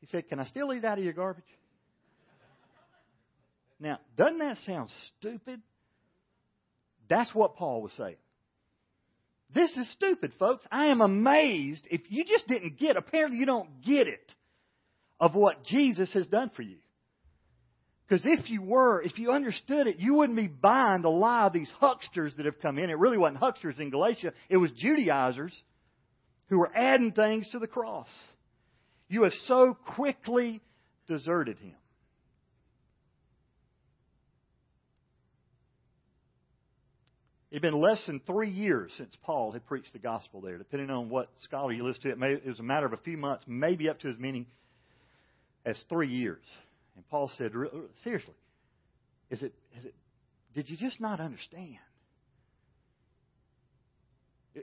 He 0.00 0.06
said, 0.08 0.28
Can 0.28 0.40
I 0.40 0.46
still 0.46 0.72
eat 0.72 0.84
out 0.84 0.98
of 0.98 1.04
your 1.04 1.12
garbage? 1.12 1.44
Now, 3.80 3.98
doesn't 4.16 4.38
that 4.38 4.56
sound 4.66 4.90
stupid? 5.18 5.60
That's 7.08 7.34
what 7.34 7.56
Paul 7.56 7.82
was 7.82 7.92
saying. 7.92 8.16
This 9.54 9.74
is 9.76 9.90
stupid, 9.92 10.32
folks. 10.38 10.66
I 10.70 10.86
am 10.86 11.00
amazed 11.00 11.86
if 11.90 12.02
you 12.08 12.24
just 12.24 12.46
didn't 12.48 12.78
get, 12.78 12.96
apparently 12.96 13.38
you 13.38 13.46
don't 13.46 13.82
get 13.82 14.06
it, 14.06 14.34
of 15.18 15.34
what 15.34 15.64
Jesus 15.64 16.12
has 16.12 16.26
done 16.26 16.50
for 16.54 16.62
you. 16.62 16.76
Because 18.06 18.26
if 18.26 18.48
you 18.48 18.62
were, 18.62 19.02
if 19.02 19.18
you 19.18 19.32
understood 19.32 19.86
it, 19.86 19.98
you 19.98 20.14
wouldn't 20.14 20.38
be 20.38 20.46
buying 20.46 21.02
the 21.02 21.10
lie 21.10 21.46
of 21.46 21.52
these 21.52 21.70
hucksters 21.78 22.34
that 22.36 22.46
have 22.46 22.60
come 22.60 22.78
in. 22.78 22.88
It 22.88 22.98
really 22.98 23.18
wasn't 23.18 23.38
hucksters 23.38 23.78
in 23.78 23.90
Galatia, 23.90 24.32
it 24.48 24.56
was 24.56 24.70
Judaizers 24.72 25.54
who 26.48 26.58
were 26.58 26.70
adding 26.74 27.12
things 27.12 27.48
to 27.50 27.58
the 27.58 27.66
cross. 27.66 28.08
You 29.08 29.24
have 29.24 29.32
so 29.44 29.76
quickly 29.94 30.60
deserted 31.06 31.58
him. 31.58 31.74
It 37.58 37.64
had 37.64 37.72
been 37.72 37.80
less 37.80 38.00
than 38.06 38.20
three 38.20 38.50
years 38.50 38.92
since 38.96 39.16
Paul 39.24 39.50
had 39.50 39.66
preached 39.66 39.92
the 39.92 39.98
gospel 39.98 40.40
there. 40.40 40.58
Depending 40.58 40.90
on 40.90 41.08
what 41.08 41.28
scholar 41.42 41.72
you 41.72 41.84
listen 41.84 42.02
to, 42.02 42.10
it, 42.10 42.16
may, 42.18 42.34
it 42.34 42.46
was 42.46 42.60
a 42.60 42.62
matter 42.62 42.86
of 42.86 42.92
a 42.92 42.98
few 42.98 43.16
months, 43.16 43.42
maybe 43.48 43.88
up 43.88 43.98
to 44.02 44.08
as 44.08 44.14
many 44.16 44.46
as 45.66 45.76
three 45.88 46.06
years. 46.06 46.44
And 46.94 47.04
Paul 47.08 47.32
said, 47.36 47.50
seriously, 48.04 48.34
is 49.28 49.42
it, 49.42 49.52
is 49.76 49.86
it, 49.86 49.94
did 50.54 50.70
you 50.70 50.76
just 50.76 51.00
not 51.00 51.18
understand? 51.18 51.78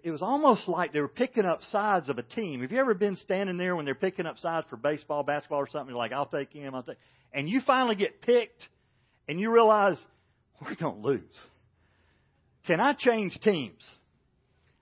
it 0.04 0.12
was 0.12 0.22
almost 0.22 0.70
like 0.70 0.94
they 0.94 1.02
were 1.02 1.10
picking 1.10 1.46
up 1.46 1.64
sides 1.64 2.08
of 2.08 2.18
a 2.18 2.24
team. 2.24 2.62
Have 2.62 2.72
you 2.72 2.80
ever 2.80 2.94
been 2.94 3.18
standing 3.18 3.58
there 3.58 3.76
when 3.76 3.84
they're 3.84 3.94
picking 3.94 4.26
up 4.26 4.38
sides 4.40 4.68
for 4.70 4.78
baseball, 4.78 5.24
basketball, 5.24 5.60
or 5.60 5.70
something? 5.70 5.90
You're 5.90 5.98
like, 5.98 6.14
I'll 6.14 6.26
take 6.28 6.54
him, 6.54 6.74
I'll 6.74 6.84
take. 6.84 6.98
And 7.34 7.50
you 7.50 7.60
finally 7.66 7.96
get 7.96 8.22
picked, 8.22 8.70
and 9.28 9.38
you 9.38 9.52
realize 9.52 9.98
we're 10.62 10.76
going 10.76 11.02
to 11.02 11.08
lose. 11.08 11.22
Can 12.68 12.80
I 12.80 12.94
change 12.94 13.38
teams? 13.42 13.90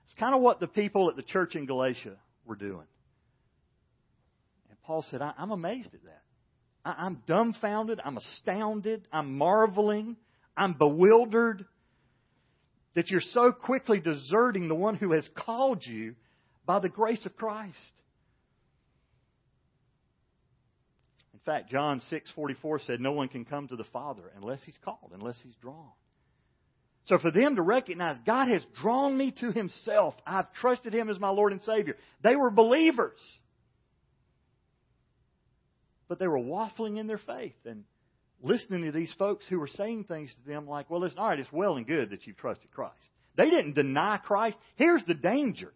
It's 0.05 0.15
kind 0.19 0.35
of 0.35 0.41
what 0.41 0.59
the 0.59 0.67
people 0.67 1.09
at 1.09 1.15
the 1.15 1.23
church 1.23 1.55
in 1.55 1.65
Galatia 1.65 2.15
were 2.45 2.55
doing. 2.55 2.87
And 4.69 4.81
Paul 4.83 5.05
said, 5.09 5.21
I'm 5.21 5.51
amazed 5.51 5.93
at 5.93 6.03
that. 6.03 6.21
I'm 6.85 7.23
dumbfounded. 7.27 7.99
I'm 8.03 8.17
astounded. 8.17 9.07
I'm 9.11 9.37
marveling. 9.37 10.17
I'm 10.55 10.73
bewildered 10.73 11.65
that 12.95 13.09
you're 13.09 13.21
so 13.21 13.51
quickly 13.51 13.99
deserting 13.99 14.67
the 14.67 14.75
one 14.75 14.95
who 14.95 15.13
has 15.13 15.27
called 15.35 15.83
you 15.85 16.15
by 16.65 16.79
the 16.79 16.89
grace 16.89 17.25
of 17.25 17.35
Christ. 17.35 17.77
In 21.33 21.39
fact, 21.39 21.71
John 21.71 22.01
6:44 22.11 22.85
said 22.85 23.01
no 23.01 23.11
one 23.11 23.27
can 23.27 23.45
come 23.45 23.67
to 23.67 23.75
the 23.75 23.83
Father 23.85 24.31
unless 24.35 24.63
he's 24.63 24.77
called, 24.85 25.11
unless 25.13 25.39
he's 25.41 25.55
drawn. 25.55 25.91
So 27.05 27.17
for 27.17 27.31
them 27.31 27.57
to 27.57 27.61
recognize 27.61 28.17
God 28.25 28.47
has 28.47 28.65
drawn 28.81 29.17
me 29.17 29.31
to 29.41 29.51
himself, 29.51 30.15
I've 30.25 30.51
trusted 30.53 30.93
him 30.93 31.09
as 31.09 31.19
my 31.19 31.29
Lord 31.29 31.51
and 31.51 31.61
Savior. 31.63 31.97
They 32.23 32.35
were 32.35 32.49
believers. 32.49 33.19
But 36.07 36.19
they 36.19 36.27
were 36.27 36.39
waffling 36.39 36.97
in 36.97 37.07
their 37.07 37.17
faith 37.17 37.55
and 37.65 37.83
listening 38.41 38.83
to 38.85 38.91
these 38.91 39.13
folks 39.17 39.45
who 39.49 39.59
were 39.59 39.67
saying 39.67 40.05
things 40.05 40.33
to 40.33 40.49
them 40.49 40.67
like, 40.67 40.89
well, 40.89 41.01
listen, 41.01 41.17
all 41.17 41.27
right, 41.27 41.39
it's 41.39 41.51
well 41.51 41.75
and 41.75 41.87
good 41.87 42.11
that 42.11 42.25
you've 42.25 42.37
trusted 42.37 42.71
Christ. 42.71 42.93
They 43.35 43.49
didn't 43.49 43.73
deny 43.73 44.19
Christ. 44.23 44.57
Here's 44.75 45.03
the 45.05 45.13
danger. 45.13 45.73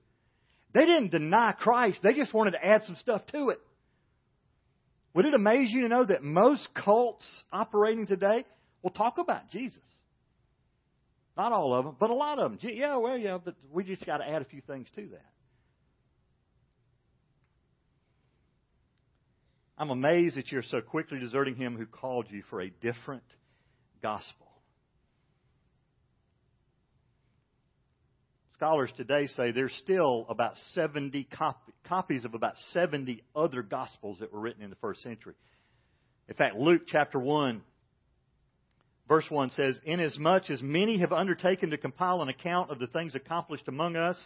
They 0.73 0.85
didn't 0.85 1.11
deny 1.11 1.53
Christ. 1.53 1.99
They 2.03 2.13
just 2.13 2.33
wanted 2.33 2.51
to 2.51 2.65
add 2.65 2.83
some 2.83 2.97
stuff 2.97 3.25
to 3.31 3.49
it. 3.49 3.59
Would 5.13 5.25
it 5.25 5.33
amaze 5.33 5.71
you 5.71 5.81
to 5.81 5.87
know 5.87 6.05
that 6.05 6.23
most 6.23 6.67
cults 6.75 7.25
operating 7.51 8.05
today 8.05 8.45
will 8.83 8.91
talk 8.91 9.17
about 9.17 9.49
Jesus? 9.49 9.81
Not 11.37 11.51
all 11.51 11.75
of 11.75 11.85
them, 11.85 11.95
but 11.99 12.09
a 12.09 12.15
lot 12.15 12.39
of 12.39 12.59
them. 12.59 12.59
Yeah, 12.73 12.97
well, 12.97 13.15
yeah, 13.15 13.37
but 13.37 13.53
we 13.71 13.83
just 13.83 14.03
got 14.05 14.17
to 14.17 14.27
add 14.27 14.41
a 14.41 14.45
few 14.45 14.61
things 14.61 14.87
to 14.95 15.07
that. 15.09 15.25
I'm 19.77 19.91
amazed 19.91 20.37
that 20.37 20.51
you're 20.51 20.63
so 20.63 20.81
quickly 20.81 21.19
deserting 21.19 21.55
him 21.55 21.77
who 21.77 21.85
called 21.85 22.25
you 22.31 22.41
for 22.49 22.59
a 22.59 22.71
different 22.71 23.21
gospel. 24.01 24.47
Scholars 28.55 28.91
today 28.97 29.27
say 29.27 29.51
there's 29.51 29.75
still 29.83 30.25
about 30.29 30.53
70 30.71 31.25
copy, 31.25 31.71
copies 31.87 32.25
of 32.25 32.33
about 32.33 32.55
70 32.73 33.21
other 33.35 33.61
gospels 33.61 34.17
that 34.21 34.33
were 34.33 34.39
written 34.39 34.63
in 34.63 34.71
the 34.71 34.75
first 34.77 35.03
century. 35.03 35.35
In 36.27 36.33
fact, 36.33 36.55
Luke 36.55 36.81
chapter 36.87 37.19
1, 37.19 37.61
verse 39.07 39.25
1 39.29 39.51
says, 39.51 39.79
Inasmuch 39.83 40.49
as 40.49 40.61
many 40.61 40.99
have 40.99 41.11
undertaken 41.11 41.69
to 41.71 41.77
compile 41.77 42.21
an 42.21 42.29
account 42.29 42.71
of 42.71 42.79
the 42.79 42.87
things 42.87 43.15
accomplished 43.15 43.67
among 43.67 43.95
us, 43.95 44.17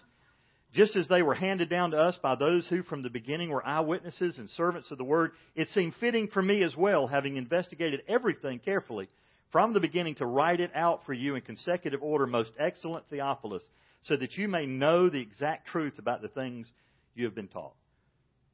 just 0.74 0.96
as 0.96 1.08
they 1.08 1.22
were 1.22 1.36
handed 1.36 1.70
down 1.70 1.92
to 1.92 1.98
us 1.98 2.18
by 2.22 2.36
those 2.36 2.68
who 2.68 2.82
from 2.84 3.04
the 3.04 3.10
beginning 3.10 3.50
were 3.50 3.66
eyewitnesses 3.66 4.38
and 4.38 4.50
servants 4.52 4.90
of 4.90 4.98
the 4.98 5.04
word, 5.04 5.32
it 5.56 5.68
seemed 5.70 5.94
fitting 6.00 6.28
for 6.28 6.42
me 6.42 6.64
as 6.64 6.76
well, 6.76 7.08
having 7.08 7.36
investigated 7.36 8.02
everything 8.08 8.60
carefully 8.60 9.10
from 9.52 9.74
the 9.74 9.82
beginning 9.82 10.16
to 10.16 10.26
write 10.26 10.62
it 10.62 10.72
out 10.74 11.06
for 11.06 11.14
you 11.14 11.36
in 11.36 11.42
consecutive 11.42 12.02
order, 12.02 12.26
most 12.26 12.52
excellent 12.58 13.06
Theophilus, 13.10 13.64
so 14.06 14.16
that 14.16 14.38
you 14.38 14.48
may 14.48 14.66
know 14.66 15.10
the 15.10 15.20
exact 15.20 15.68
truth 15.68 16.00
about 16.00 16.22
the 16.22 16.30
things 16.30 16.68
you 17.16 17.26
have 17.26 17.36
been 17.36 17.50
taught. 17.50 17.76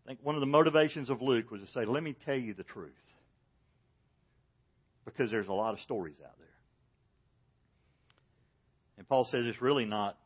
I 0.05 0.09
think 0.09 0.19
one 0.23 0.35
of 0.35 0.41
the 0.41 0.47
motivations 0.47 1.09
of 1.09 1.21
Luke 1.21 1.51
was 1.51 1.61
to 1.61 1.67
say, 1.67 1.85
let 1.85 2.01
me 2.01 2.15
tell 2.25 2.35
you 2.35 2.53
the 2.53 2.63
truth. 2.63 2.91
Because 5.07 5.31
there's 5.31 5.47
a 5.47 5.53
lot 5.53 5.73
of 5.73 5.79
stories 5.79 6.17
out 6.23 6.37
there. 6.37 6.47
And 8.97 9.07
Paul 9.07 9.25
says 9.31 9.45
it's 9.45 9.61
really 9.61 9.85
not 9.85 10.17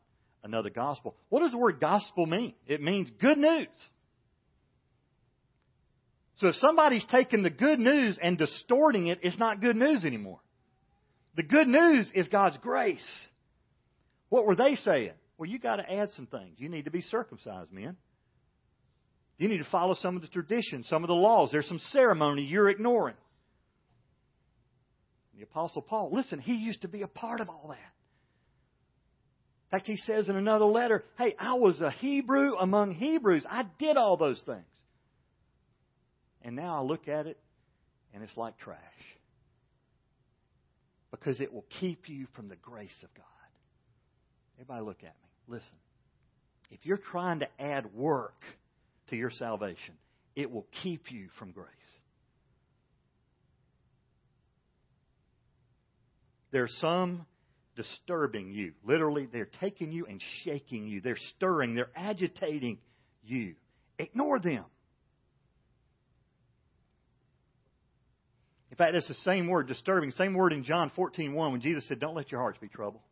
another 0.42 0.70
gospel. 0.70 1.14
What 1.28 1.40
does 1.40 1.52
the 1.52 1.58
word 1.58 1.78
gospel 1.80 2.26
mean? 2.26 2.54
It 2.66 2.82
means 2.82 3.08
good 3.20 3.38
news. 3.38 3.68
So 6.38 6.48
if 6.48 6.56
somebody's 6.56 7.04
taking 7.12 7.44
the 7.44 7.50
good 7.50 7.78
news 7.78 8.18
and 8.20 8.36
distorting 8.36 9.06
it, 9.06 9.20
it's 9.22 9.38
not 9.38 9.60
good 9.60 9.76
news 9.76 10.04
anymore. 10.04 10.40
The 11.36 11.44
good 11.44 11.68
news 11.68 12.10
is 12.12 12.26
God's 12.26 12.58
grace. 12.58 13.06
What 14.30 14.46
were 14.46 14.56
they 14.56 14.74
saying? 14.74 15.12
Well, 15.38 15.48
you 15.48 15.60
got 15.60 15.76
to 15.76 15.88
add 15.88 16.10
some 16.10 16.26
things. 16.26 16.56
You 16.58 16.68
need 16.68 16.86
to 16.86 16.90
be 16.90 17.02
circumcised, 17.02 17.72
men. 17.72 17.96
You 19.38 19.48
need 19.48 19.58
to 19.58 19.70
follow 19.70 19.94
some 19.94 20.16
of 20.16 20.22
the 20.22 20.28
traditions, 20.28 20.88
some 20.88 21.04
of 21.04 21.08
the 21.08 21.14
laws. 21.14 21.50
There's 21.52 21.68
some 21.68 21.78
ceremony 21.78 22.42
you're 22.42 22.68
ignoring. 22.68 23.14
The 25.36 25.42
Apostle 25.42 25.82
Paul, 25.82 26.10
listen, 26.12 26.38
he 26.38 26.54
used 26.54 26.82
to 26.82 26.88
be 26.88 27.02
a 27.02 27.08
part 27.08 27.40
of 27.40 27.48
all 27.48 27.68
that. 27.68 27.78
In 29.66 29.78
fact, 29.78 29.86
he 29.86 29.96
says 29.96 30.28
in 30.28 30.36
another 30.36 30.66
letter, 30.66 31.02
hey, 31.16 31.34
I 31.38 31.54
was 31.54 31.80
a 31.80 31.90
Hebrew 31.90 32.56
among 32.56 32.92
Hebrews. 32.92 33.46
I 33.48 33.64
did 33.78 33.96
all 33.96 34.18
those 34.18 34.42
things. 34.44 34.64
And 36.42 36.54
now 36.54 36.78
I 36.78 36.82
look 36.82 37.08
at 37.08 37.26
it, 37.26 37.38
and 38.12 38.22
it's 38.22 38.36
like 38.36 38.58
trash. 38.58 38.78
Because 41.10 41.40
it 41.40 41.52
will 41.52 41.64
keep 41.80 42.08
you 42.08 42.26
from 42.36 42.48
the 42.48 42.56
grace 42.56 42.90
of 43.02 43.14
God. 43.14 43.24
Everybody 44.60 44.84
look 44.84 44.98
at 44.98 45.14
me. 45.14 45.28
Listen. 45.48 45.76
If 46.70 46.80
you're 46.84 46.98
trying 46.98 47.40
to 47.40 47.48
add 47.58 47.94
work 47.94 48.40
to 49.08 49.16
your 49.16 49.30
salvation, 49.30 49.94
it 50.36 50.50
will 50.50 50.66
keep 50.82 51.10
you 51.10 51.28
from 51.38 51.52
grace. 51.52 51.68
There's 56.52 56.74
some 56.80 57.26
disturbing 57.76 58.52
you. 58.52 58.72
Literally, 58.84 59.26
they're 59.32 59.48
taking 59.60 59.90
you 59.90 60.06
and 60.06 60.22
shaking 60.44 60.86
you. 60.86 61.00
They're 61.00 61.16
stirring, 61.36 61.74
they're 61.74 61.90
agitating 61.96 62.78
you. 63.24 63.54
Ignore 63.98 64.38
them. 64.38 64.64
In 68.70 68.76
fact, 68.76 68.94
it's 68.94 69.08
the 69.08 69.14
same 69.14 69.48
word, 69.48 69.68
disturbing, 69.68 70.12
same 70.12 70.34
word 70.34 70.52
in 70.52 70.64
John 70.64 70.90
14 70.96 71.34
1 71.34 71.52
when 71.52 71.60
Jesus 71.60 71.86
said, 71.88 72.00
Don't 72.00 72.14
let 72.14 72.30
your 72.30 72.40
hearts 72.40 72.58
be 72.58 72.68
troubled. 72.68 73.02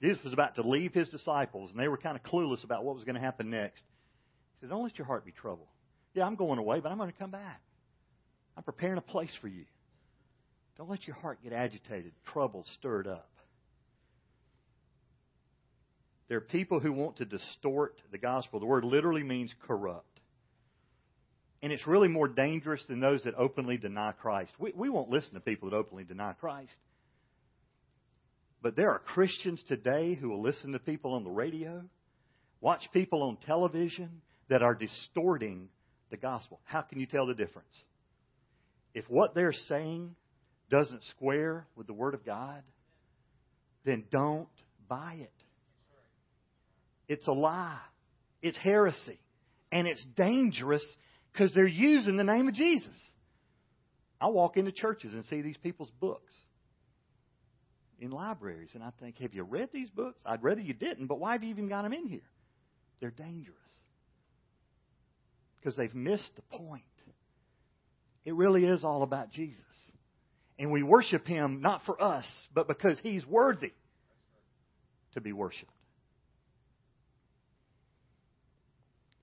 Jesus 0.00 0.22
was 0.22 0.32
about 0.32 0.54
to 0.56 0.62
leave 0.62 0.94
his 0.94 1.08
disciples, 1.08 1.70
and 1.72 1.80
they 1.80 1.88
were 1.88 1.96
kind 1.96 2.16
of 2.16 2.22
clueless 2.22 2.62
about 2.62 2.84
what 2.84 2.94
was 2.94 3.02
going 3.02 3.16
to 3.16 3.20
happen 3.20 3.50
next. 3.50 3.82
He 4.60 4.64
said, 4.64 4.70
Don't 4.70 4.84
let 4.84 4.96
your 4.96 5.06
heart 5.06 5.24
be 5.24 5.32
troubled. 5.32 5.66
Yeah, 6.14 6.24
I'm 6.24 6.36
going 6.36 6.58
away, 6.58 6.78
but 6.80 6.92
I'm 6.92 6.98
going 6.98 7.10
to 7.10 7.18
come 7.18 7.32
back. 7.32 7.60
I'm 8.56 8.62
preparing 8.62 8.98
a 8.98 9.02
place 9.02 9.30
for 9.40 9.48
you. 9.48 9.64
Don't 10.78 10.88
let 10.88 11.06
your 11.06 11.16
heart 11.16 11.40
get 11.42 11.52
agitated, 11.52 12.12
troubled, 12.32 12.66
stirred 12.78 13.08
up. 13.08 13.28
There 16.28 16.38
are 16.38 16.42
people 16.42 16.78
who 16.78 16.92
want 16.92 17.16
to 17.16 17.24
distort 17.24 17.96
the 18.12 18.18
gospel. 18.18 18.60
The 18.60 18.66
word 18.66 18.84
literally 18.84 19.24
means 19.24 19.52
corrupt. 19.66 20.04
And 21.62 21.72
it's 21.72 21.86
really 21.86 22.06
more 22.06 22.28
dangerous 22.28 22.84
than 22.88 23.00
those 23.00 23.24
that 23.24 23.34
openly 23.34 23.76
deny 23.76 24.12
Christ. 24.12 24.52
We, 24.58 24.72
we 24.76 24.88
won't 24.88 25.10
listen 25.10 25.34
to 25.34 25.40
people 25.40 25.70
that 25.70 25.76
openly 25.76 26.04
deny 26.04 26.34
Christ. 26.34 26.70
But 28.62 28.76
there 28.76 28.90
are 28.90 29.00
Christians 29.00 29.62
today 29.66 30.14
who 30.14 30.28
will 30.28 30.42
listen 30.42 30.72
to 30.72 30.78
people 30.78 31.14
on 31.14 31.24
the 31.24 31.30
radio, 31.30 31.82
watch 32.60 32.82
people 32.92 33.22
on 33.22 33.38
television 33.38 34.20
that 34.48 34.62
are 34.62 34.74
distorting 34.74 35.68
the 36.10 36.16
gospel. 36.16 36.60
How 36.64 36.82
can 36.82 37.00
you 37.00 37.06
tell 37.06 37.26
the 37.26 37.34
difference? 37.34 37.82
If 38.94 39.04
what 39.08 39.34
they're 39.34 39.52
saying 39.52 40.14
doesn't 40.70 41.04
square 41.04 41.66
with 41.76 41.86
the 41.86 41.92
Word 41.92 42.14
of 42.14 42.24
God, 42.24 42.62
then 43.84 44.04
don't 44.10 44.48
buy 44.88 45.16
it. 45.20 45.32
It's 47.08 47.26
a 47.26 47.32
lie. 47.32 47.78
It's 48.42 48.58
heresy. 48.58 49.18
And 49.72 49.86
it's 49.86 50.04
dangerous 50.16 50.84
because 51.32 51.52
they're 51.54 51.66
using 51.66 52.16
the 52.16 52.24
name 52.24 52.48
of 52.48 52.54
Jesus. 52.54 52.94
I 54.20 54.28
walk 54.28 54.56
into 54.56 54.72
churches 54.72 55.14
and 55.14 55.24
see 55.26 55.42
these 55.42 55.56
people's 55.56 55.90
books 56.00 56.34
in 58.00 58.10
libraries, 58.10 58.70
and 58.74 58.82
I 58.82 58.90
think, 59.00 59.18
have 59.18 59.34
you 59.34 59.42
read 59.42 59.70
these 59.72 59.90
books? 59.90 60.18
I'd 60.24 60.42
rather 60.42 60.60
you 60.60 60.74
didn't, 60.74 61.06
but 61.06 61.18
why 61.18 61.32
have 61.32 61.42
you 61.42 61.50
even 61.50 61.68
got 61.68 61.82
them 61.82 61.92
in 61.92 62.06
here? 62.06 62.20
They're 63.00 63.10
dangerous 63.10 63.56
because 65.58 65.76
they've 65.76 65.94
missed 65.94 66.30
the 66.36 66.56
point. 66.56 66.82
It 68.24 68.34
really 68.34 68.64
is 68.64 68.84
all 68.84 69.02
about 69.02 69.30
Jesus. 69.30 69.62
And 70.58 70.72
we 70.72 70.82
worship 70.82 71.26
Him 71.26 71.60
not 71.60 71.82
for 71.86 72.02
us, 72.02 72.26
but 72.54 72.66
because 72.66 72.98
He's 73.02 73.24
worthy 73.26 73.72
to 75.14 75.20
be 75.20 75.32
worshiped. 75.32 75.72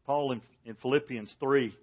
Paul 0.05 0.33
in, 0.33 0.41
in 0.65 0.75
Philippians 0.75 1.33
3 1.39 1.75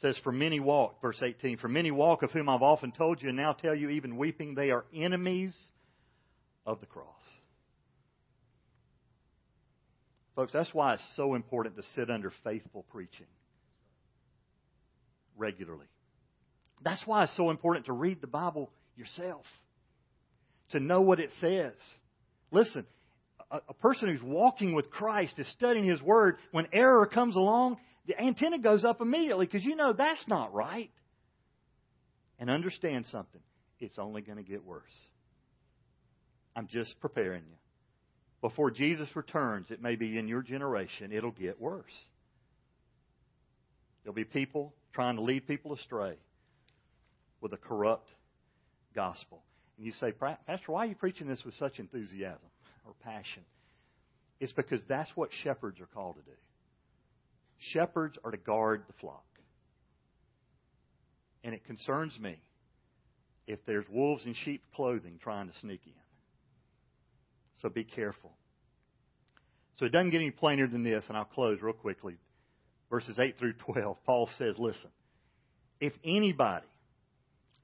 says, 0.00 0.18
For 0.24 0.32
many 0.32 0.60
walk, 0.60 1.00
verse 1.00 1.22
18, 1.22 1.58
for 1.58 1.68
many 1.68 1.90
walk 1.90 2.22
of 2.22 2.30
whom 2.32 2.48
I've 2.48 2.62
often 2.62 2.90
told 2.92 3.22
you 3.22 3.28
and 3.28 3.36
now 3.36 3.52
tell 3.52 3.74
you, 3.74 3.90
even 3.90 4.16
weeping, 4.16 4.54
they 4.54 4.70
are 4.70 4.84
enemies 4.94 5.54
of 6.66 6.80
the 6.80 6.86
cross. 6.86 7.06
Folks, 10.34 10.52
that's 10.52 10.72
why 10.72 10.94
it's 10.94 11.12
so 11.16 11.34
important 11.34 11.76
to 11.76 11.82
sit 11.94 12.08
under 12.10 12.32
faithful 12.42 12.84
preaching 12.90 13.26
regularly. 15.36 15.86
That's 16.84 17.02
why 17.06 17.24
it's 17.24 17.36
so 17.36 17.50
important 17.50 17.86
to 17.86 17.92
read 17.92 18.20
the 18.20 18.26
Bible 18.26 18.70
yourself, 18.96 19.44
to 20.70 20.80
know 20.80 21.00
what 21.00 21.20
it 21.20 21.30
says. 21.40 21.74
Listen, 22.50 22.86
a, 23.50 23.60
a 23.68 23.74
person 23.74 24.08
who's 24.08 24.22
walking 24.22 24.74
with 24.74 24.90
Christ 24.90 25.38
is 25.38 25.50
studying 25.52 25.84
His 25.84 26.02
Word. 26.02 26.36
When 26.50 26.66
error 26.72 27.06
comes 27.06 27.36
along, 27.36 27.78
the 28.06 28.18
antenna 28.20 28.58
goes 28.58 28.84
up 28.84 29.00
immediately 29.00 29.46
because 29.46 29.64
you 29.64 29.76
know 29.76 29.92
that's 29.92 30.26
not 30.28 30.52
right. 30.52 30.90
And 32.38 32.50
understand 32.50 33.06
something 33.12 33.40
it's 33.78 33.98
only 33.98 34.22
going 34.22 34.38
to 34.38 34.44
get 34.44 34.64
worse. 34.64 34.82
I'm 36.54 36.66
just 36.66 36.98
preparing 37.00 37.42
you. 37.48 37.56
Before 38.40 38.70
Jesus 38.70 39.08
returns, 39.14 39.70
it 39.70 39.80
may 39.80 39.96
be 39.96 40.18
in 40.18 40.28
your 40.28 40.42
generation, 40.42 41.12
it'll 41.12 41.30
get 41.30 41.60
worse. 41.60 41.84
There'll 44.02 44.14
be 44.14 44.24
people 44.24 44.74
trying 44.92 45.16
to 45.16 45.22
lead 45.22 45.46
people 45.46 45.72
astray 45.72 46.16
with 47.42 47.52
a 47.52 47.58
corrupt 47.58 48.08
gospel. 48.94 49.42
And 49.76 49.84
you 49.84 49.92
say, 49.92 50.12
Pastor, 50.12 50.72
why 50.72 50.84
are 50.84 50.86
you 50.86 50.94
preaching 50.94 51.26
this 51.26 51.42
with 51.44 51.54
such 51.58 51.78
enthusiasm 51.78 52.48
or 52.86 52.94
passion? 53.04 53.42
It's 54.40 54.52
because 54.52 54.80
that's 54.88 55.10
what 55.14 55.30
shepherds 55.42 55.80
are 55.80 55.86
called 55.86 56.16
to 56.16 56.22
do. 56.22 56.36
Shepherds 57.58 58.16
are 58.24 58.30
to 58.30 58.36
guard 58.36 58.84
the 58.86 58.94
flock. 58.94 59.24
And 61.44 61.54
it 61.54 61.64
concerns 61.64 62.18
me 62.18 62.36
if 63.46 63.58
there's 63.66 63.84
wolves 63.90 64.24
in 64.24 64.34
sheep 64.34 64.62
clothing 64.74 65.18
trying 65.22 65.48
to 65.48 65.58
sneak 65.58 65.80
in. 65.86 65.92
So 67.60 67.68
be 67.68 67.84
careful. 67.84 68.32
So 69.78 69.86
it 69.86 69.92
doesn't 69.92 70.10
get 70.10 70.20
any 70.20 70.30
plainer 70.30 70.66
than 70.66 70.84
this, 70.84 71.04
and 71.08 71.16
I'll 71.16 71.24
close 71.24 71.58
real 71.60 71.72
quickly. 71.72 72.16
Verses 72.90 73.18
8 73.18 73.38
through 73.38 73.54
12, 73.54 73.96
Paul 74.04 74.28
says, 74.38 74.56
Listen, 74.58 74.90
if 75.80 75.92
anybody, 76.04 76.66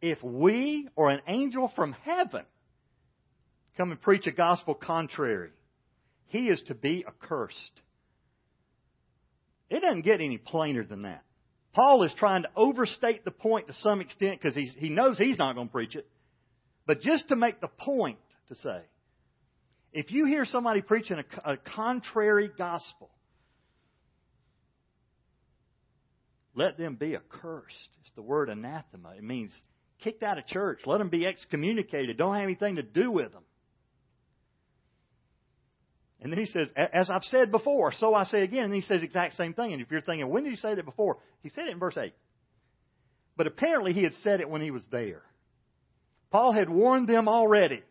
if 0.00 0.22
we 0.22 0.88
or 0.96 1.10
an 1.10 1.20
angel 1.26 1.72
from 1.74 1.92
heaven 1.92 2.44
come 3.76 3.90
and 3.90 4.00
preach 4.00 4.26
a 4.26 4.32
gospel 4.32 4.74
contrary, 4.74 5.50
he 6.26 6.48
is 6.48 6.62
to 6.68 6.74
be 6.74 7.04
accursed. 7.06 7.80
It 9.70 9.80
doesn't 9.80 10.02
get 10.02 10.20
any 10.20 10.38
plainer 10.38 10.84
than 10.84 11.02
that. 11.02 11.22
Paul 11.74 12.02
is 12.02 12.12
trying 12.18 12.42
to 12.42 12.48
overstate 12.56 13.24
the 13.24 13.30
point 13.30 13.68
to 13.68 13.74
some 13.74 14.00
extent 14.00 14.40
because 14.40 14.56
he 14.56 14.88
knows 14.88 15.18
he's 15.18 15.38
not 15.38 15.54
going 15.54 15.68
to 15.68 15.72
preach 15.72 15.94
it. 15.94 16.08
But 16.86 17.02
just 17.02 17.28
to 17.28 17.36
make 17.36 17.60
the 17.60 17.68
point 17.68 18.18
to 18.48 18.54
say, 18.56 18.80
if 19.92 20.10
you 20.10 20.26
hear 20.26 20.44
somebody 20.44 20.80
preaching 20.80 21.18
a, 21.18 21.52
a 21.52 21.56
contrary 21.56 22.50
gospel, 22.56 23.10
let 26.54 26.78
them 26.78 26.96
be 26.96 27.14
accursed. 27.14 27.88
It's 28.00 28.10
the 28.16 28.22
word 28.22 28.48
anathema. 28.48 29.14
It 29.16 29.22
means 29.22 29.52
kicked 30.02 30.22
out 30.22 30.38
of 30.38 30.46
church. 30.46 30.80
Let 30.86 30.98
them 30.98 31.08
be 31.08 31.26
excommunicated. 31.26 32.16
Don't 32.16 32.34
have 32.34 32.44
anything 32.44 32.76
to 32.76 32.82
do 32.82 33.10
with 33.10 33.32
them. 33.32 33.42
And 36.20 36.32
then 36.32 36.40
he 36.40 36.46
says, 36.46 36.68
as 36.76 37.10
I've 37.10 37.22
said 37.24 37.52
before, 37.52 37.92
so 37.92 38.14
I 38.14 38.24
say 38.24 38.42
again. 38.42 38.64
And 38.64 38.74
he 38.74 38.80
says 38.80 39.00
the 39.00 39.06
exact 39.06 39.36
same 39.36 39.54
thing. 39.54 39.72
And 39.72 39.80
if 39.80 39.90
you're 39.90 40.00
thinking, 40.00 40.28
when 40.28 40.42
did 40.42 40.50
he 40.50 40.56
say 40.56 40.74
that 40.74 40.84
before? 40.84 41.18
He 41.42 41.48
said 41.48 41.66
it 41.66 41.72
in 41.72 41.78
verse 41.78 41.96
8. 41.96 42.12
But 43.36 43.46
apparently 43.46 43.92
he 43.92 44.02
had 44.02 44.14
said 44.14 44.40
it 44.40 44.50
when 44.50 44.60
he 44.60 44.72
was 44.72 44.82
there. 44.90 45.22
Paul 46.30 46.52
had 46.52 46.68
warned 46.68 47.08
them 47.08 47.28
already. 47.28 47.82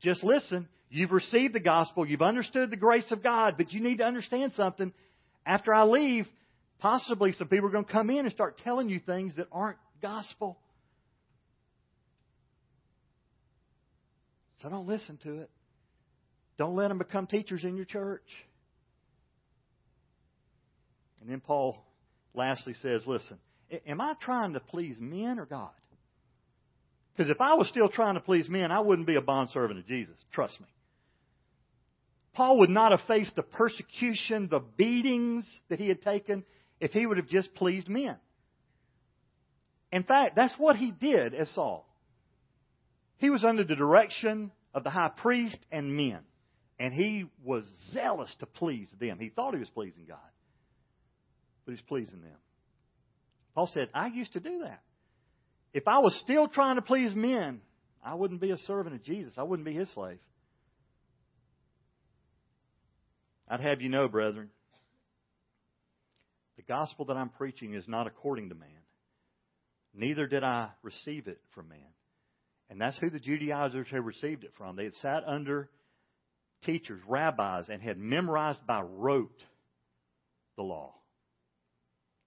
Just 0.00 0.22
listen. 0.22 0.68
You've 0.88 1.10
received 1.10 1.54
the 1.54 1.60
gospel. 1.60 2.06
You've 2.06 2.22
understood 2.22 2.70
the 2.70 2.76
grace 2.76 3.10
of 3.10 3.20
God. 3.20 3.54
But 3.56 3.72
you 3.72 3.80
need 3.80 3.98
to 3.98 4.04
understand 4.04 4.52
something. 4.52 4.92
After 5.44 5.74
I 5.74 5.82
leave, 5.84 6.26
possibly 6.78 7.32
some 7.32 7.48
people 7.48 7.66
are 7.66 7.72
going 7.72 7.84
to 7.84 7.92
come 7.92 8.10
in 8.10 8.20
and 8.20 8.30
start 8.30 8.58
telling 8.62 8.88
you 8.88 9.00
things 9.00 9.34
that 9.36 9.48
aren't 9.50 9.78
gospel. 10.00 10.58
So 14.62 14.68
don't 14.68 14.86
listen 14.86 15.18
to 15.24 15.40
it. 15.40 15.50
Don't 16.58 16.76
let 16.76 16.88
them 16.88 16.98
become 16.98 17.26
teachers 17.26 17.64
in 17.64 17.76
your 17.76 17.84
church. 17.84 18.26
And 21.20 21.30
then 21.30 21.40
Paul 21.40 21.84
lastly 22.34 22.74
says, 22.80 23.02
Listen, 23.06 23.38
am 23.86 24.00
I 24.00 24.14
trying 24.20 24.54
to 24.54 24.60
please 24.60 24.96
men 24.98 25.38
or 25.38 25.46
God? 25.46 25.70
Because 27.12 27.30
if 27.30 27.40
I 27.40 27.54
was 27.54 27.68
still 27.68 27.88
trying 27.88 28.14
to 28.14 28.20
please 28.20 28.48
men, 28.48 28.70
I 28.70 28.80
wouldn't 28.80 29.06
be 29.06 29.16
a 29.16 29.22
bondservant 29.22 29.78
of 29.78 29.86
Jesus. 29.86 30.16
Trust 30.32 30.60
me. 30.60 30.66
Paul 32.34 32.58
would 32.58 32.70
not 32.70 32.90
have 32.90 33.00
faced 33.06 33.36
the 33.36 33.42
persecution, 33.42 34.48
the 34.50 34.60
beatings 34.60 35.48
that 35.70 35.78
he 35.78 35.88
had 35.88 36.02
taken 36.02 36.44
if 36.80 36.90
he 36.90 37.06
would 37.06 37.16
have 37.16 37.28
just 37.28 37.54
pleased 37.54 37.88
men. 37.88 38.16
In 39.96 40.02
fact, 40.02 40.36
that's 40.36 40.52
what 40.58 40.76
he 40.76 40.90
did 40.90 41.32
as 41.32 41.48
Saul. 41.54 41.88
He 43.16 43.30
was 43.30 43.42
under 43.44 43.64
the 43.64 43.74
direction 43.74 44.52
of 44.74 44.84
the 44.84 44.90
high 44.90 45.08
priest 45.08 45.56
and 45.72 45.96
men. 45.96 46.18
And 46.78 46.92
he 46.92 47.24
was 47.42 47.64
zealous 47.94 48.30
to 48.40 48.46
please 48.46 48.90
them. 49.00 49.18
He 49.18 49.30
thought 49.30 49.54
he 49.54 49.60
was 49.60 49.70
pleasing 49.70 50.04
God, 50.06 50.18
but 51.64 51.72
he's 51.72 51.80
pleasing 51.80 52.20
them. 52.20 52.36
Paul 53.54 53.70
said, 53.72 53.88
I 53.94 54.08
used 54.08 54.34
to 54.34 54.40
do 54.40 54.64
that. 54.64 54.82
If 55.72 55.88
I 55.88 56.00
was 56.00 56.14
still 56.22 56.46
trying 56.46 56.76
to 56.76 56.82
please 56.82 57.14
men, 57.14 57.62
I 58.04 58.16
wouldn't 58.16 58.42
be 58.42 58.50
a 58.50 58.58
servant 58.58 58.96
of 58.96 59.02
Jesus. 59.02 59.32
I 59.38 59.44
wouldn't 59.44 59.64
be 59.64 59.72
his 59.72 59.88
slave. 59.94 60.18
I'd 63.48 63.60
have 63.60 63.80
you 63.80 63.88
know, 63.88 64.08
brethren, 64.08 64.50
the 66.58 66.64
gospel 66.64 67.06
that 67.06 67.16
I'm 67.16 67.30
preaching 67.30 67.72
is 67.72 67.88
not 67.88 68.06
according 68.06 68.50
to 68.50 68.54
man. 68.54 68.68
Neither 69.96 70.26
did 70.26 70.44
I 70.44 70.68
receive 70.82 71.26
it 71.26 71.40
from 71.54 71.70
man. 71.70 71.78
And 72.68 72.80
that's 72.80 72.98
who 72.98 73.10
the 73.10 73.18
Judaizers 73.18 73.86
had 73.90 74.04
received 74.04 74.44
it 74.44 74.52
from. 74.58 74.76
They 74.76 74.84
had 74.84 74.94
sat 74.94 75.24
under 75.26 75.70
teachers, 76.64 77.00
rabbis, 77.08 77.68
and 77.68 77.82
had 77.82 77.98
memorized 77.98 78.66
by 78.66 78.82
rote 78.82 79.42
the 80.56 80.62
law. 80.62 80.94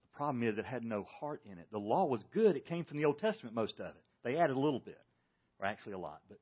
The 0.02 0.16
problem 0.16 0.42
is 0.42 0.58
it 0.58 0.64
had 0.64 0.84
no 0.84 1.04
heart 1.20 1.42
in 1.50 1.58
it. 1.58 1.68
The 1.70 1.78
law 1.78 2.06
was 2.06 2.22
good. 2.32 2.56
It 2.56 2.66
came 2.66 2.84
from 2.84 2.98
the 2.98 3.04
Old 3.04 3.18
Testament, 3.18 3.54
most 3.54 3.74
of 3.78 3.86
it. 3.86 4.02
They 4.24 4.36
added 4.36 4.56
a 4.56 4.60
little 4.60 4.80
bit, 4.80 5.00
or 5.58 5.66
actually 5.66 5.92
a 5.92 5.98
lot. 5.98 6.20
But 6.28 6.38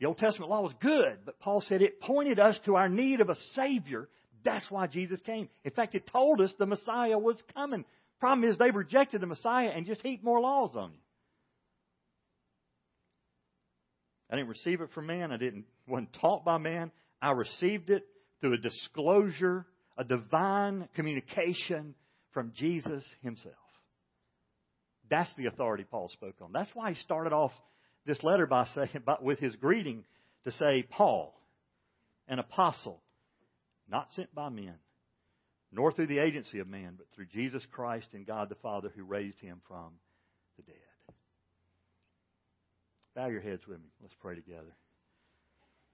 the 0.00 0.06
Old 0.06 0.18
Testament 0.18 0.50
law 0.50 0.62
was 0.62 0.74
good, 0.80 1.18
but 1.24 1.40
Paul 1.40 1.62
said 1.62 1.82
it 1.82 2.00
pointed 2.00 2.38
us 2.38 2.58
to 2.66 2.76
our 2.76 2.88
need 2.88 3.20
of 3.20 3.30
a 3.30 3.36
Savior. 3.54 4.08
That's 4.44 4.70
why 4.70 4.86
Jesus 4.86 5.20
came. 5.20 5.48
In 5.64 5.70
fact, 5.70 5.94
it 5.94 6.08
told 6.12 6.40
us 6.40 6.54
the 6.58 6.66
Messiah 6.66 7.18
was 7.18 7.42
coming. 7.54 7.84
Problem 8.24 8.48
is, 8.48 8.56
they've 8.56 8.74
rejected 8.74 9.20
the 9.20 9.26
Messiah 9.26 9.68
and 9.68 9.84
just 9.84 10.00
heaped 10.00 10.24
more 10.24 10.40
laws 10.40 10.74
on 10.74 10.92
you. 10.92 10.98
I 14.30 14.36
didn't 14.36 14.48
receive 14.48 14.80
it 14.80 14.88
from 14.94 15.08
man. 15.08 15.30
I 15.30 15.36
didn't 15.36 15.66
wasn't 15.86 16.16
taught 16.22 16.42
by 16.42 16.56
man. 16.56 16.90
I 17.20 17.32
received 17.32 17.90
it 17.90 18.06
through 18.40 18.54
a 18.54 18.56
disclosure, 18.56 19.66
a 19.98 20.04
divine 20.04 20.88
communication 20.96 21.94
from 22.32 22.52
Jesus 22.56 23.04
himself. 23.20 23.56
That's 25.10 25.30
the 25.36 25.44
authority 25.44 25.84
Paul 25.84 26.08
spoke 26.08 26.36
on. 26.40 26.50
That's 26.50 26.70
why 26.72 26.94
he 26.94 26.96
started 27.02 27.34
off 27.34 27.52
this 28.06 28.22
letter 28.22 28.46
by 28.46 28.64
saying, 28.74 29.02
with 29.20 29.38
his 29.38 29.54
greeting 29.56 30.02
to 30.44 30.52
say, 30.52 30.86
Paul, 30.88 31.38
an 32.26 32.38
apostle, 32.38 33.02
not 33.86 34.08
sent 34.12 34.34
by 34.34 34.48
men, 34.48 34.76
nor 35.74 35.92
through 35.92 36.06
the 36.06 36.20
agency 36.20 36.60
of 36.60 36.68
man, 36.68 36.94
but 36.96 37.06
through 37.14 37.26
Jesus 37.26 37.66
Christ 37.72 38.08
and 38.12 38.26
God 38.26 38.48
the 38.48 38.54
Father 38.56 38.90
who 38.94 39.02
raised 39.02 39.40
him 39.40 39.60
from 39.66 39.92
the 40.56 40.62
dead. 40.62 40.76
Bow 43.16 43.26
your 43.26 43.40
heads 43.40 43.66
with 43.66 43.78
me. 43.78 43.88
Let's 44.00 44.14
pray 44.20 44.34
together. 44.34 44.74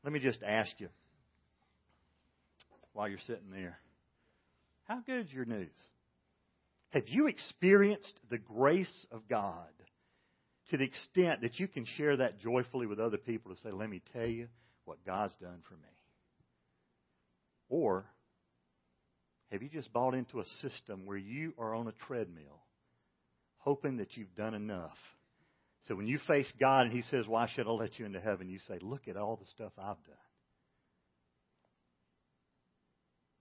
Let 0.05 0.13
me 0.13 0.21
just 0.21 0.43
ask 0.43 0.71
you 0.79 0.89
while 2.93 3.09
you're 3.09 3.19
sitting 3.27 3.51
there. 3.51 3.79
How 4.85 5.01
good 5.07 5.27
is 5.27 5.33
your 5.33 5.45
news? 5.45 5.69
Have 6.91 7.09
you 7.09 7.29
experienced 7.29 8.19
the 8.31 8.39
grace 8.39 9.07
of 9.13 9.29
God 9.29 9.69
to 10.71 10.77
the 10.77 10.85
extent 10.85 11.43
that 11.43 11.59
you 11.59 11.69
can 11.69 11.85
share 11.97 12.17
that 12.17 12.41
joyfully 12.41 12.87
with 12.87 12.99
other 12.99 13.17
people 13.17 13.55
to 13.55 13.61
say, 13.61 13.71
let 13.71 13.89
me 13.89 14.03
tell 14.13 14.27
you 14.27 14.49
what 14.85 15.05
God's 15.07 15.35
done 15.41 15.61
for 15.69 15.75
me? 15.75 15.81
Or 17.69 18.07
have 19.51 19.63
you 19.63 19.69
just 19.69 19.93
bought 19.93 20.15
into 20.15 20.41
a 20.41 20.45
system 20.63 21.07
where 21.07 21.17
you 21.17 21.53
are 21.59 21.75
on 21.75 21.89
a 21.89 21.93
treadmill 22.07 22.63
hoping 23.59 23.99
that 23.99 24.17
you've 24.17 24.35
done 24.37 24.55
enough? 24.55 24.97
So 25.89 25.95
when 25.97 26.07
you 26.07 26.19
face 26.27 26.51
God 26.61 26.83
and 26.83 26.93
He 26.93 27.03
says, 27.03 27.27
Why 27.27 27.49
should 27.55 27.67
I 27.67 27.71
let 27.71 27.99
you 27.99 28.07
into 28.07 28.21
heaven? 28.21 28.49
You 28.49 28.59
say, 28.69 28.79
Look 28.81 29.09
at 29.09 29.17
all 29.17 29.37
the 29.37 29.47
stuff 29.55 29.73
I've 29.79 30.03
done. 30.05 30.17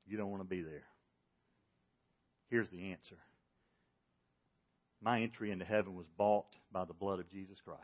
You 0.07 0.17
don't 0.17 0.31
want 0.31 0.41
to 0.41 0.49
be 0.49 0.61
there. 0.61 0.85
Here's 2.49 2.69
the 2.69 2.91
answer 2.91 3.17
My 5.01 5.21
entry 5.21 5.51
into 5.51 5.65
heaven 5.65 5.95
was 5.95 6.07
bought 6.17 6.47
by 6.71 6.85
the 6.85 6.93
blood 6.93 7.19
of 7.19 7.29
Jesus 7.29 7.57
Christ. 7.63 7.83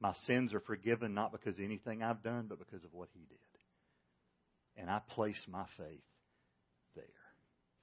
My 0.00 0.12
sins 0.26 0.52
are 0.52 0.60
forgiven 0.60 1.14
not 1.14 1.32
because 1.32 1.56
of 1.58 1.64
anything 1.64 2.02
I've 2.02 2.22
done, 2.22 2.46
but 2.48 2.58
because 2.58 2.84
of 2.84 2.92
what 2.92 3.08
He 3.14 3.20
did. 3.20 3.38
and 4.76 4.90
I 4.90 5.00
place 5.08 5.40
my 5.48 5.64
faith. 5.78 6.02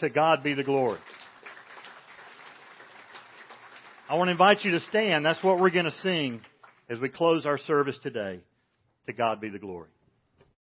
To 0.00 0.10
God 0.10 0.42
be 0.42 0.52
the 0.52 0.64
glory. 0.64 0.98
I 4.10 4.16
want 4.16 4.28
to 4.28 4.32
invite 4.32 4.64
you 4.64 4.72
to 4.72 4.80
stand. 4.80 5.24
That's 5.24 5.42
what 5.42 5.58
we're 5.58 5.70
going 5.70 5.86
to 5.86 5.90
sing 5.90 6.42
as 6.90 6.98
we 6.98 7.08
close 7.08 7.46
our 7.46 7.56
service 7.58 7.98
today. 8.02 8.40
To 9.06 9.14
God 9.14 9.40
be 9.40 9.48
the 9.48 9.58
glory. 9.58 9.88